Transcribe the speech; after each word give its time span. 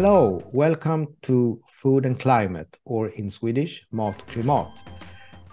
Hello, 0.00 0.40
welcome 0.52 1.08
to 1.22 1.60
Food 1.66 2.06
and 2.06 2.20
Climate, 2.20 2.78
or 2.84 3.08
in 3.08 3.28
Swedish, 3.30 3.84
Mat 3.90 4.22
Klimat. 4.28 4.70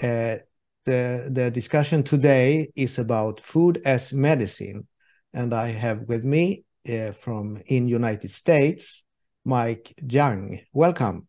Uh, 0.04 0.38
the, 0.86 1.30
the 1.32 1.50
discussion 1.50 2.04
today 2.04 2.70
is 2.76 3.00
about 3.00 3.40
food 3.40 3.82
as 3.86 4.14
medicine, 4.14 4.88
and 5.34 5.52
I 5.52 5.70
have 5.70 6.02
with 6.02 6.26
me 6.26 6.64
uh, 6.88 7.14
from 7.14 7.60
in 7.66 7.88
United 7.88 8.30
States, 8.30 9.04
Mike 9.46 9.96
Young. 10.08 10.60
Welcome. 10.74 11.28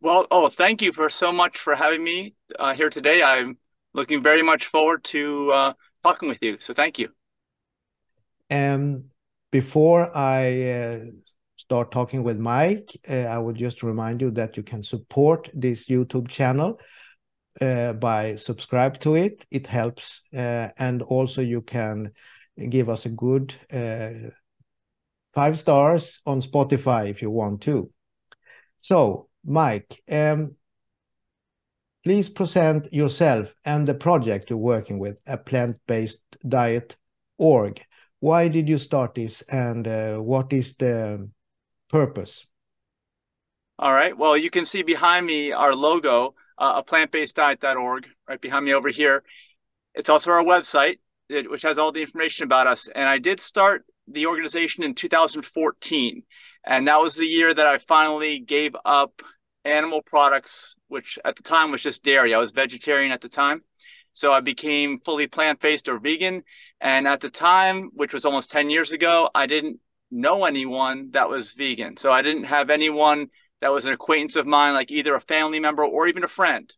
Well, 0.00 0.26
oh, 0.32 0.48
thank 0.48 0.82
you 0.82 0.92
for 0.92 1.08
so 1.08 1.30
much 1.30 1.56
for 1.56 1.76
having 1.76 2.02
me 2.02 2.34
uh, 2.58 2.74
here 2.74 2.90
today. 2.90 3.22
I'm 3.22 3.58
looking 3.94 4.24
very 4.24 4.42
much 4.42 4.66
forward 4.66 5.04
to 5.04 5.52
uh, 5.52 5.72
talking 6.02 6.28
with 6.28 6.42
you. 6.42 6.56
So 6.58 6.74
thank 6.74 6.98
you. 6.98 7.10
And 8.50 8.96
um, 8.96 9.04
before 9.52 10.10
I 10.16 10.70
uh, 10.72 11.00
start 11.66 11.90
talking 11.90 12.22
with 12.22 12.38
Mike, 12.38 12.96
uh, 13.10 13.26
I 13.26 13.38
would 13.38 13.56
just 13.56 13.82
remind 13.82 14.20
you 14.20 14.30
that 14.30 14.56
you 14.56 14.62
can 14.62 14.84
support 14.84 15.50
this 15.52 15.86
YouTube 15.86 16.28
channel 16.28 16.80
uh, 17.60 17.92
by 17.94 18.36
subscribe 18.36 19.00
to 19.00 19.16
it. 19.16 19.44
It 19.50 19.66
helps, 19.66 20.22
uh, 20.32 20.68
and 20.78 21.02
also 21.02 21.42
you 21.42 21.62
can 21.62 22.12
give 22.68 22.88
us 22.88 23.04
a 23.04 23.08
good 23.08 23.52
uh, 23.72 24.30
five 25.34 25.58
stars 25.58 26.20
on 26.24 26.40
Spotify 26.40 27.10
if 27.10 27.20
you 27.20 27.30
want 27.30 27.62
to. 27.62 27.90
So, 28.78 29.28
Mike, 29.44 30.00
um, 30.08 30.54
please 32.04 32.28
present 32.28 32.92
yourself 32.92 33.52
and 33.64 33.88
the 33.88 33.94
project 33.94 34.50
you're 34.50 34.58
working 34.60 35.00
with, 35.00 35.16
a 35.26 35.36
plant-based 35.36 36.22
diet 36.46 36.96
org. 37.38 37.82
Why 38.20 38.46
did 38.46 38.68
you 38.68 38.78
start 38.78 39.16
this, 39.16 39.42
and 39.42 39.88
uh, 39.88 40.18
what 40.18 40.52
is 40.52 40.76
the 40.76 41.28
purpose? 41.88 42.46
All 43.78 43.92
right. 43.92 44.16
Well, 44.16 44.36
you 44.36 44.50
can 44.50 44.64
see 44.64 44.82
behind 44.82 45.26
me 45.26 45.52
our 45.52 45.74
logo, 45.74 46.34
uh, 46.58 46.74
a 46.76 46.82
plant-based-diet.org, 46.82 48.06
right 48.28 48.40
behind 48.40 48.64
me 48.64 48.72
over 48.72 48.88
here. 48.88 49.22
It's 49.94 50.08
also 50.08 50.30
our 50.30 50.42
website, 50.42 50.98
which 51.28 51.62
has 51.62 51.78
all 51.78 51.92
the 51.92 52.00
information 52.00 52.44
about 52.44 52.66
us. 52.66 52.88
And 52.88 53.08
I 53.08 53.18
did 53.18 53.40
start 53.40 53.84
the 54.08 54.26
organization 54.26 54.82
in 54.82 54.94
2014, 54.94 56.22
and 56.64 56.88
that 56.88 57.00
was 57.00 57.16
the 57.16 57.26
year 57.26 57.52
that 57.52 57.66
I 57.66 57.78
finally 57.78 58.38
gave 58.38 58.74
up 58.84 59.22
animal 59.64 60.00
products, 60.02 60.76
which 60.88 61.18
at 61.24 61.36
the 61.36 61.42
time 61.42 61.70
was 61.70 61.82
just 61.82 62.02
dairy. 62.02 62.34
I 62.34 62.38
was 62.38 62.52
vegetarian 62.52 63.12
at 63.12 63.20
the 63.20 63.28
time. 63.28 63.62
So 64.12 64.32
I 64.32 64.40
became 64.40 64.98
fully 64.98 65.26
plant 65.26 65.60
based 65.60 65.88
or 65.88 65.98
vegan. 65.98 66.42
And 66.80 67.06
at 67.06 67.20
the 67.20 67.28
time, 67.28 67.90
which 67.92 68.14
was 68.14 68.24
almost 68.24 68.50
10 68.50 68.70
years 68.70 68.92
ago, 68.92 69.28
I 69.34 69.46
didn't 69.46 69.78
know 70.10 70.44
anyone 70.44 71.10
that 71.12 71.28
was 71.28 71.52
vegan. 71.52 71.96
So 71.96 72.10
I 72.10 72.22
didn't 72.22 72.44
have 72.44 72.70
anyone 72.70 73.28
that 73.60 73.72
was 73.72 73.84
an 73.84 73.92
acquaintance 73.92 74.36
of 74.36 74.46
mine, 74.46 74.74
like 74.74 74.90
either 74.90 75.14
a 75.14 75.20
family 75.20 75.60
member 75.60 75.84
or 75.84 76.06
even 76.08 76.24
a 76.24 76.28
friend. 76.28 76.72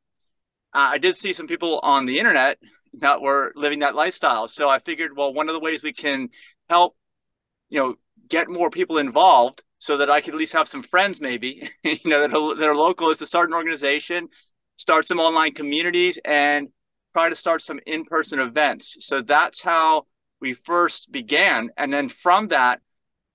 Uh, 0.74 0.90
I 0.92 0.98
did 0.98 1.16
see 1.16 1.32
some 1.32 1.46
people 1.46 1.80
on 1.82 2.06
the 2.06 2.18
internet 2.18 2.58
that 2.94 3.20
were 3.20 3.52
living 3.54 3.80
that 3.80 3.94
lifestyle. 3.94 4.48
So 4.48 4.68
I 4.68 4.78
figured, 4.78 5.16
well, 5.16 5.32
one 5.32 5.48
of 5.48 5.54
the 5.54 5.60
ways 5.60 5.82
we 5.82 5.92
can 5.92 6.30
help, 6.68 6.96
you 7.68 7.80
know, 7.80 7.94
get 8.28 8.48
more 8.48 8.70
people 8.70 8.98
involved 8.98 9.62
so 9.78 9.96
that 9.98 10.10
I 10.10 10.20
could 10.20 10.34
at 10.34 10.38
least 10.38 10.52
have 10.52 10.68
some 10.68 10.82
friends, 10.82 11.20
maybe, 11.20 11.70
you 11.82 11.98
know, 12.04 12.20
that 12.20 12.34
are, 12.34 12.54
that 12.56 12.68
are 12.68 12.76
local 12.76 13.10
is 13.10 13.18
to 13.18 13.26
start 13.26 13.48
an 13.48 13.54
organization, 13.54 14.28
start 14.76 15.06
some 15.06 15.20
online 15.20 15.52
communities, 15.52 16.18
and 16.24 16.68
try 17.12 17.28
to 17.28 17.34
start 17.34 17.62
some 17.62 17.80
in 17.86 18.04
person 18.04 18.40
events. 18.40 18.96
So 19.00 19.22
that's 19.22 19.62
how 19.62 20.06
we 20.40 20.52
first 20.52 21.10
began. 21.10 21.70
And 21.76 21.92
then 21.92 22.08
from 22.08 22.48
that, 22.48 22.80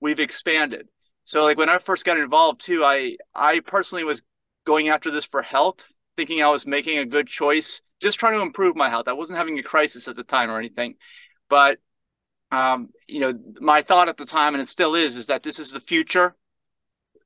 we've 0.03 0.19
expanded. 0.19 0.89
So 1.23 1.43
like 1.43 1.57
when 1.57 1.69
I 1.69 1.77
first 1.77 2.05
got 2.05 2.19
involved 2.19 2.61
too, 2.61 2.83
I 2.83 3.15
I 3.33 3.61
personally 3.61 4.03
was 4.03 4.21
going 4.65 4.89
after 4.89 5.09
this 5.09 5.25
for 5.25 5.41
health, 5.41 5.83
thinking 6.17 6.43
I 6.43 6.49
was 6.49 6.67
making 6.67 6.97
a 6.99 7.05
good 7.05 7.27
choice, 7.27 7.81
just 8.01 8.19
trying 8.19 8.33
to 8.33 8.41
improve 8.41 8.75
my 8.75 8.89
health. 8.89 9.07
I 9.07 9.13
wasn't 9.13 9.37
having 9.37 9.57
a 9.57 9.63
crisis 9.63 10.07
at 10.09 10.17
the 10.17 10.23
time 10.23 10.51
or 10.51 10.59
anything. 10.59 10.95
But 11.49 11.79
um, 12.51 12.89
you 13.07 13.21
know, 13.21 13.33
my 13.61 13.81
thought 13.81 14.09
at 14.09 14.17
the 14.17 14.25
time, 14.25 14.53
and 14.53 14.61
it 14.61 14.67
still 14.67 14.93
is, 14.93 15.15
is 15.15 15.27
that 15.27 15.41
this 15.41 15.57
is 15.57 15.71
the 15.71 15.79
future. 15.79 16.35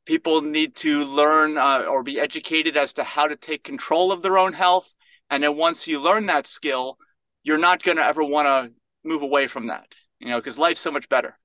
People 0.05 0.41
need 0.41 0.75
to 0.75 1.03
learn 1.03 1.57
uh, 1.57 1.85
or 1.89 2.01
be 2.01 2.19
educated 2.19 2.77
as 2.77 2.93
to 2.93 3.03
how 3.03 3.27
to 3.27 3.35
take 3.35 3.63
control 3.63 4.11
of 4.11 4.21
their 4.21 4.37
own 4.37 4.53
health. 4.53 4.93
And 5.29 5.43
then 5.43 5.57
once 5.57 5.85
you 5.85 5.99
learn 5.99 6.27
that 6.27 6.47
skill, 6.47 6.97
you're 7.43 7.57
not 7.57 7.83
going 7.83 7.97
to 7.97 8.05
ever 8.05 8.23
want 8.23 8.45
to 8.45 8.71
move 9.03 9.21
away 9.21 9.47
from 9.47 9.67
that, 9.67 9.87
you 10.19 10.29
know, 10.29 10.37
because 10.37 10.57
life's 10.57 10.79
so 10.79 10.91
much 10.91 11.09
better. 11.09 11.37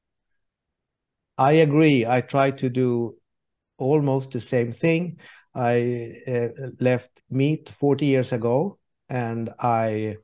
I 1.43 1.53
agree. 1.67 2.07
I 2.07 2.21
try 2.21 2.53
to 2.53 2.71
do 2.71 3.17
almost 3.79 4.31
the 4.33 4.41
same 4.41 4.73
thing. 4.73 5.19
I 5.55 6.15
uh, 6.27 6.49
left 6.81 7.11
meat 7.31 7.69
40 7.69 8.07
years 8.07 8.33
ago 8.33 8.79
and 9.09 9.51
I 9.59 10.19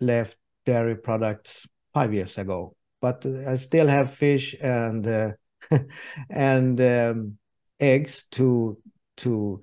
left 0.00 0.36
dairy 0.66 0.96
products 0.96 1.66
five 1.94 2.12
years 2.14 2.38
ago. 2.38 2.76
But 3.00 3.24
I 3.26 3.56
still 3.56 3.86
have 3.88 4.12
fish 4.12 4.54
and 4.60 5.06
uh, 5.06 5.30
and 6.30 6.80
um, 6.80 7.38
eggs 7.80 8.24
to 8.32 8.78
to 9.18 9.62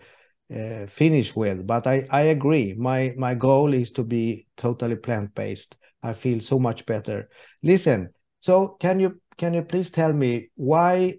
uh, 0.53 0.87
finish 0.87 1.35
with. 1.35 1.67
But 1.67 1.87
I 1.87 2.05
I 2.09 2.21
agree. 2.37 2.73
My 2.75 3.13
my 3.17 3.35
goal 3.35 3.73
is 3.73 3.91
to 3.91 4.03
be 4.03 4.47
totally 4.57 4.95
plant 4.95 5.35
based. 5.35 5.77
I 6.01 6.13
feel 6.13 6.39
so 6.39 6.59
much 6.59 6.85
better. 6.85 7.29
Listen. 7.61 8.09
So 8.41 8.77
can 8.79 8.99
you 8.99 9.19
can 9.37 9.53
you 9.53 9.61
please 9.61 9.89
tell 9.89 10.13
me 10.13 10.49
why 10.55 11.15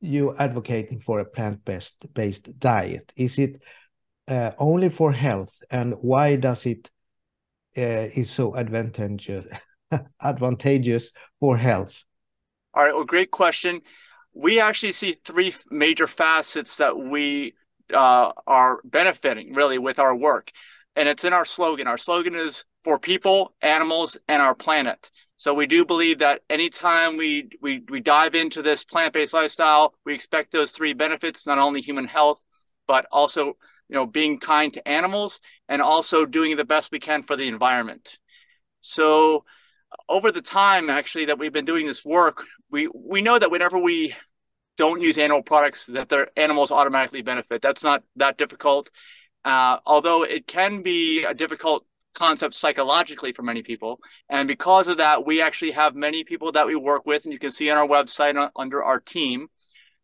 you 0.00 0.34
advocating 0.36 1.00
for 1.00 1.20
a 1.20 1.24
plant 1.24 1.64
based 1.64 2.12
based 2.14 2.58
diet? 2.58 3.12
Is 3.16 3.38
it 3.38 3.62
uh, 4.28 4.52
only 4.58 4.88
for 4.88 5.12
health, 5.12 5.62
and 5.70 5.94
why 6.00 6.36
does 6.36 6.66
it 6.66 6.90
uh, 7.76 8.08
is 8.14 8.30
so 8.30 8.56
advantageous 8.56 9.46
advantageous 10.22 11.10
for 11.40 11.56
health? 11.56 12.04
All 12.74 12.84
right, 12.84 12.94
well, 12.94 13.04
great 13.04 13.30
question. 13.30 13.82
We 14.34 14.60
actually 14.60 14.92
see 14.92 15.12
three 15.12 15.54
major 15.70 16.06
facets 16.06 16.78
that 16.78 16.96
we 16.96 17.54
uh, 17.92 18.32
are 18.46 18.80
benefiting 18.84 19.54
really 19.54 19.78
with 19.78 19.98
our 19.98 20.16
work. 20.16 20.50
And 20.96 21.08
it's 21.08 21.24
in 21.24 21.32
our 21.32 21.44
slogan. 21.44 21.86
Our 21.86 21.98
slogan 21.98 22.34
is 22.34 22.64
for 22.84 22.98
people, 22.98 23.54
animals, 23.60 24.16
and 24.28 24.40
our 24.42 24.54
planet. 24.54 25.10
So 25.42 25.52
we 25.52 25.66
do 25.66 25.84
believe 25.84 26.20
that 26.20 26.42
anytime 26.48 27.16
we 27.16 27.48
we 27.60 27.82
we 27.90 27.98
dive 27.98 28.36
into 28.36 28.62
this 28.62 28.84
plant-based 28.84 29.34
lifestyle, 29.34 29.92
we 30.06 30.14
expect 30.14 30.52
those 30.52 30.70
three 30.70 30.92
benefits, 30.92 31.48
not 31.48 31.58
only 31.58 31.80
human 31.80 32.06
health, 32.06 32.40
but 32.86 33.06
also 33.10 33.46
you 33.88 33.96
know 33.96 34.06
being 34.06 34.38
kind 34.38 34.72
to 34.74 34.88
animals 34.88 35.40
and 35.68 35.82
also 35.82 36.26
doing 36.26 36.56
the 36.56 36.64
best 36.64 36.92
we 36.92 37.00
can 37.00 37.24
for 37.24 37.34
the 37.34 37.48
environment. 37.48 38.20
So 38.82 39.44
over 40.08 40.30
the 40.30 40.42
time 40.42 40.88
actually 40.88 41.24
that 41.24 41.40
we've 41.40 41.52
been 41.52 41.64
doing 41.64 41.88
this 41.88 42.04
work, 42.04 42.44
we 42.70 42.88
we 42.94 43.20
know 43.20 43.36
that 43.36 43.50
whenever 43.50 43.78
we 43.78 44.14
don't 44.76 45.00
use 45.00 45.18
animal 45.18 45.42
products, 45.42 45.86
that 45.86 46.08
their 46.08 46.28
animals 46.36 46.70
automatically 46.70 47.22
benefit. 47.22 47.62
That's 47.62 47.82
not 47.82 48.04
that 48.14 48.38
difficult. 48.38 48.90
Uh, 49.44 49.78
although 49.86 50.22
it 50.22 50.46
can 50.46 50.82
be 50.82 51.24
a 51.24 51.34
difficult 51.34 51.84
concept 52.14 52.54
psychologically 52.54 53.32
for 53.32 53.42
many 53.42 53.62
people. 53.62 53.98
And 54.28 54.48
because 54.48 54.88
of 54.88 54.98
that, 54.98 55.26
we 55.26 55.40
actually 55.40 55.72
have 55.72 55.94
many 55.94 56.24
people 56.24 56.52
that 56.52 56.66
we 56.66 56.76
work 56.76 57.06
with, 57.06 57.24
and 57.24 57.32
you 57.32 57.38
can 57.38 57.50
see 57.50 57.70
on 57.70 57.78
our 57.78 57.86
website 57.86 58.36
uh, 58.36 58.50
under 58.56 58.82
our 58.82 59.00
team 59.00 59.48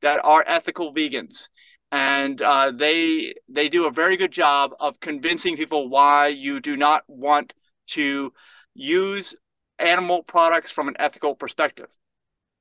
that 0.02 0.20
are 0.24 0.44
ethical 0.46 0.94
vegans. 0.94 1.48
And 1.91 2.41
uh, 2.42 2.70
they 2.70 3.34
they 3.48 3.69
do 3.69 3.86
a 3.86 3.91
very 3.91 4.16
good 4.16 4.30
job 4.32 4.72
of 4.78 5.00
convincing 5.00 5.56
people 5.56 5.88
why 5.88 6.28
you 6.28 6.60
do 6.60 6.76
not 6.76 7.02
want 7.08 7.55
to 7.88 8.32
use 8.75 9.34
animal 9.78 10.22
products 10.22 10.70
from 10.70 10.88
an 10.88 10.96
ethical 10.99 11.34
perspective. 11.34 11.88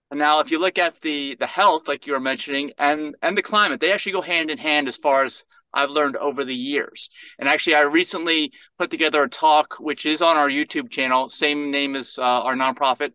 And 0.09 0.19
now, 0.19 0.39
if 0.39 0.51
you 0.51 0.59
look 0.59 0.77
at 0.77 1.01
the 1.01 1.35
the 1.35 1.47
health, 1.47 1.87
like 1.87 2.07
you 2.07 2.13
were 2.13 2.21
mentioning, 2.21 2.71
and 2.77 3.15
and 3.21 3.37
the 3.37 3.41
climate, 3.41 3.81
they 3.81 3.91
actually 3.91 4.13
go 4.13 4.21
hand 4.21 4.49
in 4.49 4.57
hand 4.57 4.87
as 4.87 4.95
far 4.95 5.25
as 5.25 5.43
I've 5.77 5.91
learned 5.91 6.17
over 6.17 6.43
the 6.43 6.55
years. 6.55 7.09
And 7.37 7.47
actually, 7.47 7.75
I 7.75 7.81
recently 7.81 8.51
put 8.79 8.89
together 8.89 9.21
a 9.21 9.29
talk 9.29 9.75
which 9.79 10.07
is 10.07 10.23
on 10.23 10.35
our 10.35 10.49
YouTube 10.49 10.89
channel, 10.89 11.29
same 11.29 11.69
name 11.69 11.95
as 11.95 12.17
uh, 12.17 12.23
our 12.23 12.55
nonprofit, 12.55 13.11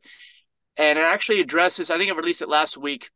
and 0.77 0.97
it 0.99 1.03
actually 1.03 1.41
addresses. 1.41 1.91
I 1.91 1.99
think 1.99 2.13
I 2.13 2.15
released 2.15 2.41
it 2.41 2.49
last 2.49 2.77
week. 2.79 3.11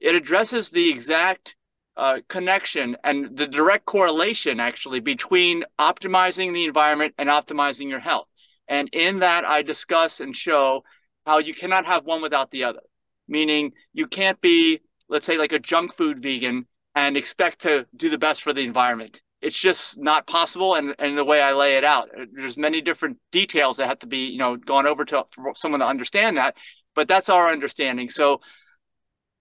It 0.00 0.14
addresses 0.14 0.70
the 0.70 0.88
exact 0.88 1.56
uh, 1.96 2.18
connection 2.28 2.96
and 3.02 3.36
the 3.36 3.46
direct 3.46 3.86
correlation 3.86 4.60
actually 4.60 5.00
between 5.00 5.64
optimizing 5.80 6.54
the 6.54 6.64
environment 6.64 7.14
and 7.18 7.28
optimizing 7.28 7.88
your 7.88 8.00
health. 8.00 8.28
And 8.68 8.88
in 8.92 9.18
that, 9.20 9.44
I 9.44 9.62
discuss 9.62 10.20
and 10.20 10.34
show 10.34 10.84
how 11.24 11.38
you 11.38 11.54
cannot 11.54 11.86
have 11.86 12.04
one 12.04 12.22
without 12.22 12.52
the 12.52 12.64
other, 12.64 12.82
meaning 13.26 13.72
you 13.92 14.06
can't 14.06 14.40
be, 14.40 14.80
let's 15.08 15.26
say, 15.26 15.38
like 15.38 15.52
a 15.52 15.58
junk 15.58 15.92
food 15.94 16.22
vegan 16.22 16.66
and 16.96 17.16
expect 17.16 17.60
to 17.60 17.86
do 17.94 18.10
the 18.10 18.18
best 18.18 18.42
for 18.42 18.52
the 18.52 18.62
environment. 18.62 19.20
It's 19.42 19.56
just 19.56 19.98
not 19.98 20.26
possible. 20.26 20.74
And, 20.74 20.96
and 20.98 21.16
the 21.16 21.24
way 21.24 21.40
I 21.42 21.52
lay 21.52 21.76
it 21.76 21.84
out, 21.84 22.08
uh, 22.18 22.24
there's 22.32 22.56
many 22.56 22.80
different 22.80 23.18
details 23.30 23.76
that 23.76 23.86
have 23.86 24.00
to 24.00 24.06
be, 24.06 24.26
you 24.26 24.38
know, 24.38 24.56
gone 24.56 24.86
over 24.86 25.04
to 25.04 25.24
for 25.30 25.54
someone 25.54 25.80
to 25.80 25.86
understand 25.86 26.38
that. 26.38 26.56
But 26.94 27.06
that's 27.06 27.28
our 27.28 27.50
understanding. 27.50 28.08
So 28.08 28.40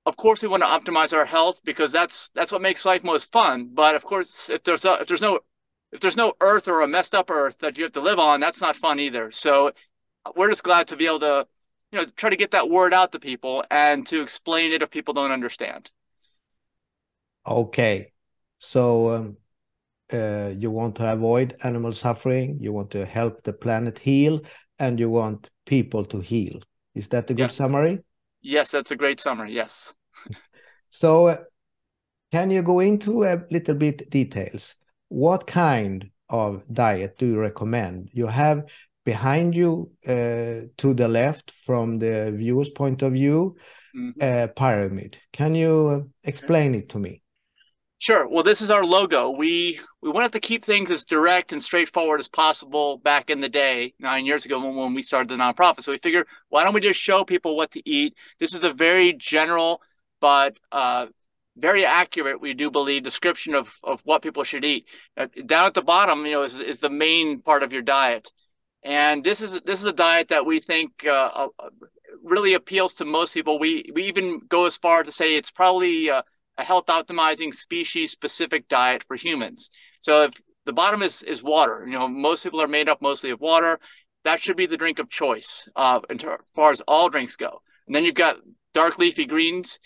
of 0.06 0.18
course 0.18 0.42
we 0.42 0.48
want 0.48 0.62
to 0.62 0.68
optimize 0.68 1.18
our 1.18 1.25
health 1.25 1.62
because 1.63 1.92
that's 1.92 2.30
that's 2.36 2.52
what 2.52 2.62
makes 2.62 2.86
life 2.86 3.04
most 3.04 3.31
fun. 3.31 3.72
But 3.74 3.96
of 3.96 4.04
course, 4.04 4.50
if 4.50 4.63
there's 4.63 4.86
a, 4.86 4.96
if 5.02 5.07
there's 5.07 5.22
no 5.22 5.40
if 5.92 6.02
there's 6.02 6.18
no 6.18 6.34
earth 6.42 6.68
or 6.68 6.81
a 6.81 6.88
messed 6.88 7.16
up 7.16 7.31
earth 7.31 7.57
that 7.60 7.78
you 7.78 7.86
have 7.86 7.94
to 7.94 8.02
live 8.02 8.19
on, 8.19 8.40
that's 8.40 8.62
not 8.62 8.75
fun 8.75 9.00
either. 9.00 9.31
So 9.31 9.72
uh, 10.25 10.31
we're 10.36 10.50
just 10.50 10.63
glad 10.63 10.90
to 10.90 10.98
be 10.98 11.06
able 11.06 11.22
to, 11.22 11.48
you 11.92 12.00
know, 12.00 12.06
try 12.18 12.30
to 12.30 12.36
get 12.36 12.52
that 12.52 12.69
word 12.69 12.94
out 12.94 13.13
to 13.13 13.19
people 13.19 13.63
and 13.72 14.06
to 14.07 14.22
explain 14.22 14.74
it 14.74 14.81
if 14.81 14.92
people 14.92 15.13
don't 15.13 15.31
understand. 15.31 15.90
Okay. 17.47 18.12
So 18.59 19.09
um, 19.09 19.38
uh, 20.12 20.53
you 20.57 20.71
want 20.71 20.95
to 20.95 21.12
avoid 21.12 21.56
animal 21.63 21.94
suffering, 21.94 22.57
you 22.59 22.74
want 22.74 22.92
to 22.92 23.06
help 23.06 23.44
the 23.44 23.53
planet 23.53 24.00
heal, 24.00 24.42
and 24.80 25.00
you 25.00 25.09
want 25.09 25.50
people 25.65 26.06
to 26.06 26.19
heal. 26.19 26.59
Is 26.94 27.07
that 27.09 27.30
a 27.30 27.33
good 27.33 27.44
yes. 27.44 27.56
summary? 27.56 28.00
Yes, 28.42 28.71
that's 28.71 28.92
a 28.92 28.95
great 28.95 29.19
summary. 29.19 29.53
Yes. 29.53 29.94
so, 30.89 31.27
uh, 31.27 31.38
can 32.31 32.51
you 32.51 32.62
go 32.62 32.80
into 32.80 33.24
a 33.24 33.42
little 33.50 33.75
bit 33.75 34.09
details? 34.09 34.75
What 35.09 35.47
kind 35.47 36.09
of 36.30 36.63
diet 36.71 37.18
do 37.18 37.27
you 37.27 37.39
recommend? 37.39 38.09
You 38.13 38.27
have 38.27 38.65
behind 39.06 39.56
you 39.56 39.92
uh, 40.07 40.68
to 40.77 40.94
the 40.94 41.07
left 41.07 41.51
from 41.51 42.00
the 42.00 42.33
viewer's 42.36 42.69
point 42.69 43.01
of 43.03 43.13
view 43.13 43.56
mm 43.94 44.13
-hmm. 44.13 44.24
a 44.24 44.47
pyramid. 44.47 45.18
Can 45.31 45.56
you 45.56 46.12
explain 46.24 46.75
it 46.75 46.89
to 46.89 47.00
me? 47.00 47.21
Sure. 47.97 48.27
Well, 48.27 48.44
this 48.44 48.62
is 48.62 48.69
our 48.69 48.86
logo. 48.86 49.31
We 49.31 49.80
we 50.01 50.12
wanted 50.12 50.33
to 50.33 50.39
keep 50.39 50.65
things 50.65 50.92
as 50.92 51.06
direct 51.06 51.51
and 51.51 51.63
straightforward 51.63 52.19
as 52.19 52.27
possible 52.27 52.97
back 52.97 53.30
in 53.30 53.39
the 53.39 53.50
day, 53.50 53.94
nine 54.00 54.25
years 54.25 54.45
ago 54.45 54.59
when, 54.59 54.75
when 54.75 54.94
we 54.94 55.01
started 55.01 55.30
the 55.30 55.36
nonprofit. 55.36 55.81
So 55.81 55.92
we 55.92 55.97
figured, 55.97 56.27
why 56.50 56.63
don't 56.63 56.74
we 56.74 56.81
just 56.81 57.00
show 57.00 57.24
people 57.24 57.56
what 57.56 57.71
to 57.71 57.89
eat? 57.89 58.15
This 58.39 58.53
is 58.53 58.63
a 58.63 58.74
very 58.74 59.13
general 59.13 59.81
but 60.19 60.57
uh, 60.71 61.07
very 61.57 61.86
accurate, 61.86 62.42
we 62.42 62.53
do 62.53 62.69
believe, 62.69 63.03
description 63.03 63.56
of 63.56 63.75
of 63.83 64.01
what 64.03 64.21
people 64.21 64.44
should 64.44 64.65
eat. 64.65 64.88
Uh, 65.15 65.27
down 65.45 65.68
at 65.68 65.74
the 65.74 65.81
bottom, 65.81 66.25
you 66.25 66.33
know, 66.33 66.44
is 66.44 66.59
is 66.59 66.80
the 66.80 66.89
main 66.89 67.42
part 67.42 67.63
of 67.63 67.71
your 67.71 67.81
diet, 67.81 68.31
and 68.83 69.24
this 69.24 69.42
is 69.42 69.59
this 69.65 69.80
is 69.80 69.86
a 69.86 69.94
diet 69.94 70.30
that 70.30 70.45
we 70.45 70.59
think 70.59 71.06
uh, 71.06 71.47
uh 71.59 71.69
really 72.24 72.53
appeals 72.56 72.95
to 72.95 73.06
most 73.06 73.33
people. 73.33 73.59
We 73.59 73.89
we 73.94 74.06
even 74.06 74.42
go 74.50 74.65
as 74.65 74.77
far 74.77 75.03
to 75.03 75.12
say 75.12 75.36
it's 75.36 75.51
probably 75.51 76.09
uh, 76.09 76.24
a 76.57 76.63
health 76.63 76.86
optimizing 76.88 77.54
species 77.54 78.12
specific 78.12 78.68
diet 78.68 79.04
for 79.04 79.16
humans. 79.16 79.69
So 80.00 80.24
if 80.24 80.34
the 80.66 80.74
bottom 80.74 81.02
is 81.02 81.22
is 81.24 81.44
water, 81.44 81.86
you 81.86 81.94
know, 81.94 82.07
most 82.07 82.44
people 82.44 82.62
are 82.62 82.68
made 82.68 82.90
up 82.90 83.02
mostly 83.02 83.30
of 83.30 83.40
water. 83.40 83.80
That 84.24 84.42
should 84.42 84.57
be 84.57 84.66
the 84.66 84.78
drink 84.78 85.00
of 85.00 85.10
choice 85.10 85.68
uh, 85.75 86.00
as 86.10 86.22
far 86.56 86.72
as 86.72 86.81
all 86.81 87.10
drinks 87.10 87.36
go. 87.36 87.62
And 87.86 87.96
then 87.96 88.04
you've 88.04 88.16
got 88.16 88.38
dark 88.74 88.98
leafy 88.98 89.25
greens. 89.25 89.80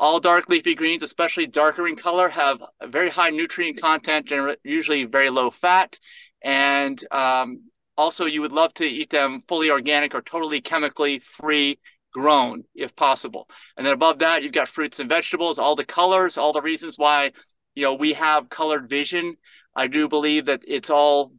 All 0.00 0.18
dark 0.18 0.48
leafy 0.48 0.74
greens, 0.74 1.04
especially 1.04 1.46
darker 1.46 1.86
in 1.86 1.94
color, 1.94 2.28
have 2.28 2.60
a 2.80 2.88
very 2.88 3.08
high 3.08 3.30
nutrient 3.30 3.80
content, 3.80 4.32
and 4.32 4.56
usually 4.64 5.04
very 5.04 5.30
low 5.30 5.52
fat. 5.52 5.96
And 6.42 7.00
um, 7.12 7.70
also, 7.96 8.24
you 8.24 8.40
would 8.40 8.50
love 8.50 8.74
to 8.74 8.84
eat 8.84 9.10
them 9.10 9.40
fully 9.46 9.70
organic 9.70 10.12
or 10.12 10.20
totally 10.20 10.60
chemically 10.60 11.20
free 11.20 11.78
grown 12.14 12.64
if 12.74 12.96
possible. 12.96 13.48
And 13.76 13.84
then 13.84 13.92
above 13.92 14.20
that, 14.20 14.42
you've 14.42 14.52
got 14.52 14.68
fruits 14.68 15.00
and 15.00 15.08
vegetables, 15.08 15.58
all 15.58 15.76
the 15.76 15.84
colors, 15.84 16.38
all 16.38 16.54
the 16.54 16.62
reasons 16.62 16.96
why, 16.96 17.32
you 17.74 17.84
know, 17.84 17.94
we 17.94 18.14
have 18.14 18.48
colored 18.48 18.88
vision. 18.88 19.36
I 19.76 19.88
do 19.88 20.08
believe 20.08 20.46
that 20.46 20.62
it's 20.66 20.88
all, 20.88 21.32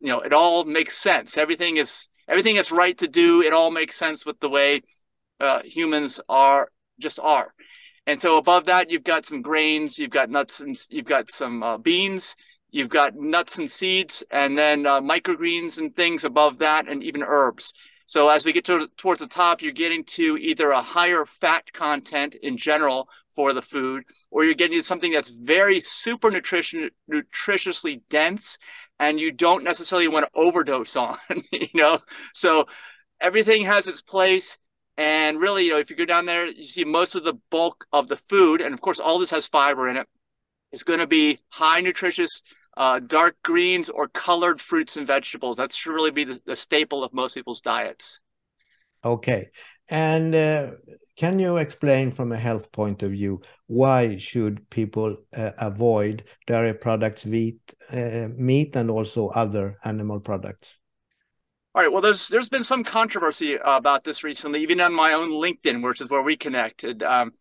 you 0.00 0.08
know, 0.08 0.20
it 0.20 0.32
all 0.32 0.64
makes 0.64 0.96
sense. 0.96 1.36
Everything 1.36 1.78
is 1.78 2.08
everything 2.28 2.56
is 2.56 2.70
right 2.70 2.96
to 2.98 3.08
do. 3.08 3.42
It 3.42 3.52
all 3.52 3.70
makes 3.70 3.96
sense 3.96 4.24
with 4.26 4.38
the 4.38 4.50
way 4.50 4.82
uh, 5.40 5.62
humans 5.64 6.20
are 6.28 6.70
just 7.00 7.18
are. 7.18 7.52
And 8.06 8.20
so 8.20 8.38
above 8.38 8.66
that, 8.66 8.90
you've 8.90 9.04
got 9.04 9.24
some 9.24 9.42
grains, 9.42 9.98
you've 9.98 10.10
got 10.10 10.30
nuts, 10.30 10.60
and 10.60 10.78
you've 10.88 11.04
got 11.04 11.30
some 11.30 11.62
uh, 11.62 11.78
beans, 11.78 12.36
you've 12.70 12.88
got 12.88 13.14
nuts 13.14 13.58
and 13.58 13.70
seeds, 13.70 14.24
and 14.30 14.56
then 14.56 14.86
uh, 14.86 15.00
microgreens 15.00 15.78
and 15.78 15.94
things 15.94 16.24
above 16.24 16.58
that, 16.58 16.88
and 16.88 17.02
even 17.02 17.22
herbs. 17.22 17.72
So 18.08 18.30
as 18.30 18.42
we 18.42 18.54
get 18.54 18.64
to, 18.64 18.88
towards 18.96 19.20
the 19.20 19.26
top, 19.26 19.60
you're 19.60 19.70
getting 19.70 20.02
to 20.04 20.38
either 20.38 20.70
a 20.70 20.80
higher 20.80 21.26
fat 21.26 21.70
content 21.74 22.34
in 22.36 22.56
general 22.56 23.06
for 23.28 23.52
the 23.52 23.60
food, 23.60 24.04
or 24.30 24.44
you're 24.44 24.54
getting 24.54 24.78
to 24.78 24.82
something 24.82 25.12
that's 25.12 25.28
very 25.28 25.78
super 25.78 26.30
nutrition, 26.30 26.88
nutritiously 27.12 28.00
dense, 28.08 28.56
and 28.98 29.20
you 29.20 29.30
don't 29.30 29.62
necessarily 29.62 30.08
want 30.08 30.24
to 30.24 30.40
overdose 30.40 30.96
on, 30.96 31.18
you 31.52 31.68
know? 31.74 31.98
So 32.32 32.64
everything 33.20 33.66
has 33.66 33.86
its 33.88 34.00
place. 34.00 34.56
And 34.96 35.38
really, 35.38 35.66
you 35.66 35.72
know, 35.72 35.78
if 35.78 35.90
you 35.90 35.96
go 35.96 36.06
down 36.06 36.24
there, 36.24 36.46
you 36.46 36.64
see 36.64 36.84
most 36.84 37.14
of 37.14 37.24
the 37.24 37.34
bulk 37.50 37.84
of 37.92 38.08
the 38.08 38.16
food, 38.16 38.62
and 38.62 38.72
of 38.72 38.80
course, 38.80 39.00
all 39.00 39.18
this 39.18 39.32
has 39.32 39.46
fiber 39.46 39.86
in 39.86 39.98
it. 39.98 40.06
It's 40.72 40.82
going 40.82 41.00
to 41.00 41.06
be 41.06 41.40
high 41.50 41.82
nutritious 41.82 42.40
uh, 42.78 43.00
dark 43.00 43.36
greens 43.42 43.88
or 43.88 44.06
colored 44.08 44.60
fruits 44.60 44.96
and 44.96 45.06
vegetables. 45.06 45.56
That 45.56 45.72
should 45.72 45.92
really 45.92 46.12
be 46.12 46.24
the, 46.24 46.40
the 46.46 46.56
staple 46.56 47.02
of 47.02 47.12
most 47.12 47.34
people's 47.34 47.60
diets. 47.60 48.20
Okay. 49.04 49.48
And 49.90 50.34
uh, 50.34 50.70
can 51.16 51.40
you 51.40 51.56
explain 51.56 52.12
from 52.12 52.30
a 52.30 52.36
health 52.36 52.70
point 52.70 53.02
of 53.02 53.10
view 53.10 53.42
why 53.66 54.16
should 54.16 54.70
people 54.70 55.16
uh, 55.36 55.50
avoid 55.58 56.24
dairy 56.46 56.72
products, 56.72 57.26
wheat, 57.26 57.58
uh, 57.92 58.28
meat, 58.36 58.76
and 58.76 58.90
also 58.90 59.28
other 59.30 59.76
animal 59.84 60.20
products? 60.20 60.78
All 61.74 61.82
right. 61.82 61.92
Well, 61.92 62.02
there's 62.02 62.28
there's 62.28 62.48
been 62.48 62.64
some 62.64 62.84
controversy 62.84 63.58
about 63.64 64.04
this 64.04 64.22
recently, 64.22 64.62
even 64.62 64.80
on 64.80 64.94
my 64.94 65.14
own 65.14 65.30
LinkedIn, 65.30 65.82
which 65.82 66.00
is 66.00 66.08
where 66.08 66.22
we 66.22 66.36
connected. 66.36 67.02
Um, 67.02 67.32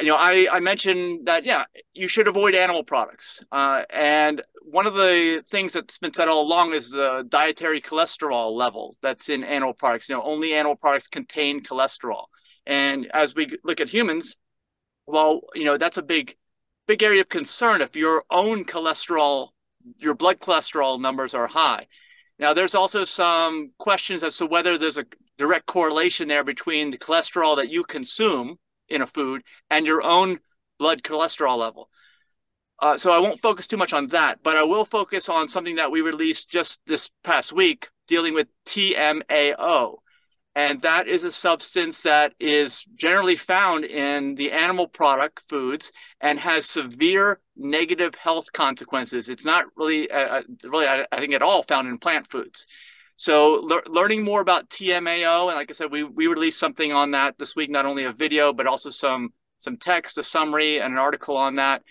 you 0.00 0.06
know, 0.06 0.16
I, 0.16 0.48
I 0.50 0.60
mentioned 0.60 1.26
that, 1.26 1.44
yeah, 1.44 1.64
you 1.92 2.08
should 2.08 2.26
avoid 2.26 2.54
animal 2.54 2.82
products. 2.82 3.44
Uh, 3.52 3.82
and 3.90 4.42
one 4.62 4.86
of 4.86 4.94
the 4.94 5.44
things 5.50 5.72
that's 5.72 5.98
been 5.98 6.12
said 6.12 6.28
all 6.28 6.42
along 6.42 6.72
is 6.72 6.90
the 6.90 7.24
dietary 7.28 7.80
cholesterol 7.80 8.52
level 8.52 8.96
that's 9.02 9.28
in 9.28 9.44
animal 9.44 9.72
products. 9.72 10.08
You 10.08 10.16
know, 10.16 10.22
only 10.22 10.52
animal 10.52 10.74
products 10.74 11.06
contain 11.06 11.62
cholesterol. 11.62 12.24
And 12.66 13.08
as 13.12 13.34
we 13.34 13.56
look 13.62 13.80
at 13.80 13.88
humans, 13.88 14.36
well, 15.06 15.42
you 15.54 15.64
know, 15.64 15.76
that's 15.76 15.98
a 15.98 16.02
big, 16.02 16.34
big 16.88 17.02
area 17.02 17.20
of 17.20 17.28
concern 17.28 17.80
if 17.80 17.94
your 17.94 18.24
own 18.30 18.64
cholesterol, 18.64 19.50
your 19.98 20.14
blood 20.14 20.40
cholesterol 20.40 21.00
numbers 21.00 21.34
are 21.34 21.46
high. 21.46 21.86
Now, 22.38 22.52
there's 22.52 22.74
also 22.74 23.04
some 23.04 23.70
questions 23.78 24.24
as 24.24 24.36
to 24.38 24.46
whether 24.46 24.76
there's 24.76 24.98
a 24.98 25.06
direct 25.38 25.66
correlation 25.66 26.26
there 26.26 26.42
between 26.42 26.90
the 26.90 26.98
cholesterol 26.98 27.56
that 27.56 27.68
you 27.68 27.84
consume 27.84 28.56
in 28.94 29.02
a 29.02 29.06
food 29.06 29.42
and 29.70 29.86
your 29.86 30.02
own 30.02 30.38
blood 30.78 31.02
cholesterol 31.02 31.58
level. 31.58 31.90
Uh, 32.80 32.96
so 32.96 33.12
I 33.12 33.18
won't 33.18 33.40
focus 33.40 33.66
too 33.66 33.76
much 33.76 33.92
on 33.92 34.08
that, 34.08 34.40
but 34.42 34.56
I 34.56 34.62
will 34.64 34.84
focus 34.84 35.28
on 35.28 35.48
something 35.48 35.76
that 35.76 35.90
we 35.90 36.00
released 36.00 36.48
just 36.48 36.80
this 36.86 37.08
past 37.22 37.52
week 37.52 37.88
dealing 38.08 38.34
with 38.34 38.48
TMAO. 38.66 39.96
And 40.56 40.80
that 40.82 41.08
is 41.08 41.24
a 41.24 41.32
substance 41.32 42.02
that 42.02 42.32
is 42.38 42.84
generally 42.94 43.34
found 43.34 43.84
in 43.84 44.36
the 44.36 44.52
animal 44.52 44.86
product 44.86 45.42
foods 45.48 45.90
and 46.20 46.38
has 46.38 46.66
severe 46.66 47.40
negative 47.56 48.14
health 48.14 48.52
consequences. 48.52 49.28
It's 49.28 49.44
not 49.44 49.66
really, 49.76 50.08
uh, 50.10 50.38
uh 50.38 50.42
really, 50.64 50.86
I, 50.86 51.06
I 51.10 51.18
think, 51.18 51.34
at 51.34 51.42
all 51.42 51.64
found 51.64 51.88
in 51.88 51.98
plant 51.98 52.28
foods. 52.30 52.66
So 53.16 53.60
le 53.62 53.80
learning 53.86 54.24
more 54.24 54.40
about 54.40 54.68
TMAO, 54.70 55.48
and 55.48 55.56
like 55.56 55.70
I 55.70 55.74
said, 55.74 55.90
we 55.90 56.04
we 56.04 56.26
released 56.26 56.58
something 56.58 56.92
on 56.92 57.12
that 57.12 57.38
this 57.38 57.54
week, 57.54 57.70
not 57.70 57.86
only 57.86 58.04
a 58.04 58.12
video 58.12 58.52
but 58.52 58.66
also 58.66 58.90
some 58.90 59.32
some 59.58 59.76
text, 59.76 60.18
a 60.18 60.22
summary, 60.22 60.80
and 60.80 60.92
an 60.92 60.98
article 60.98 61.36
on 61.36 61.56
that. 61.56 61.82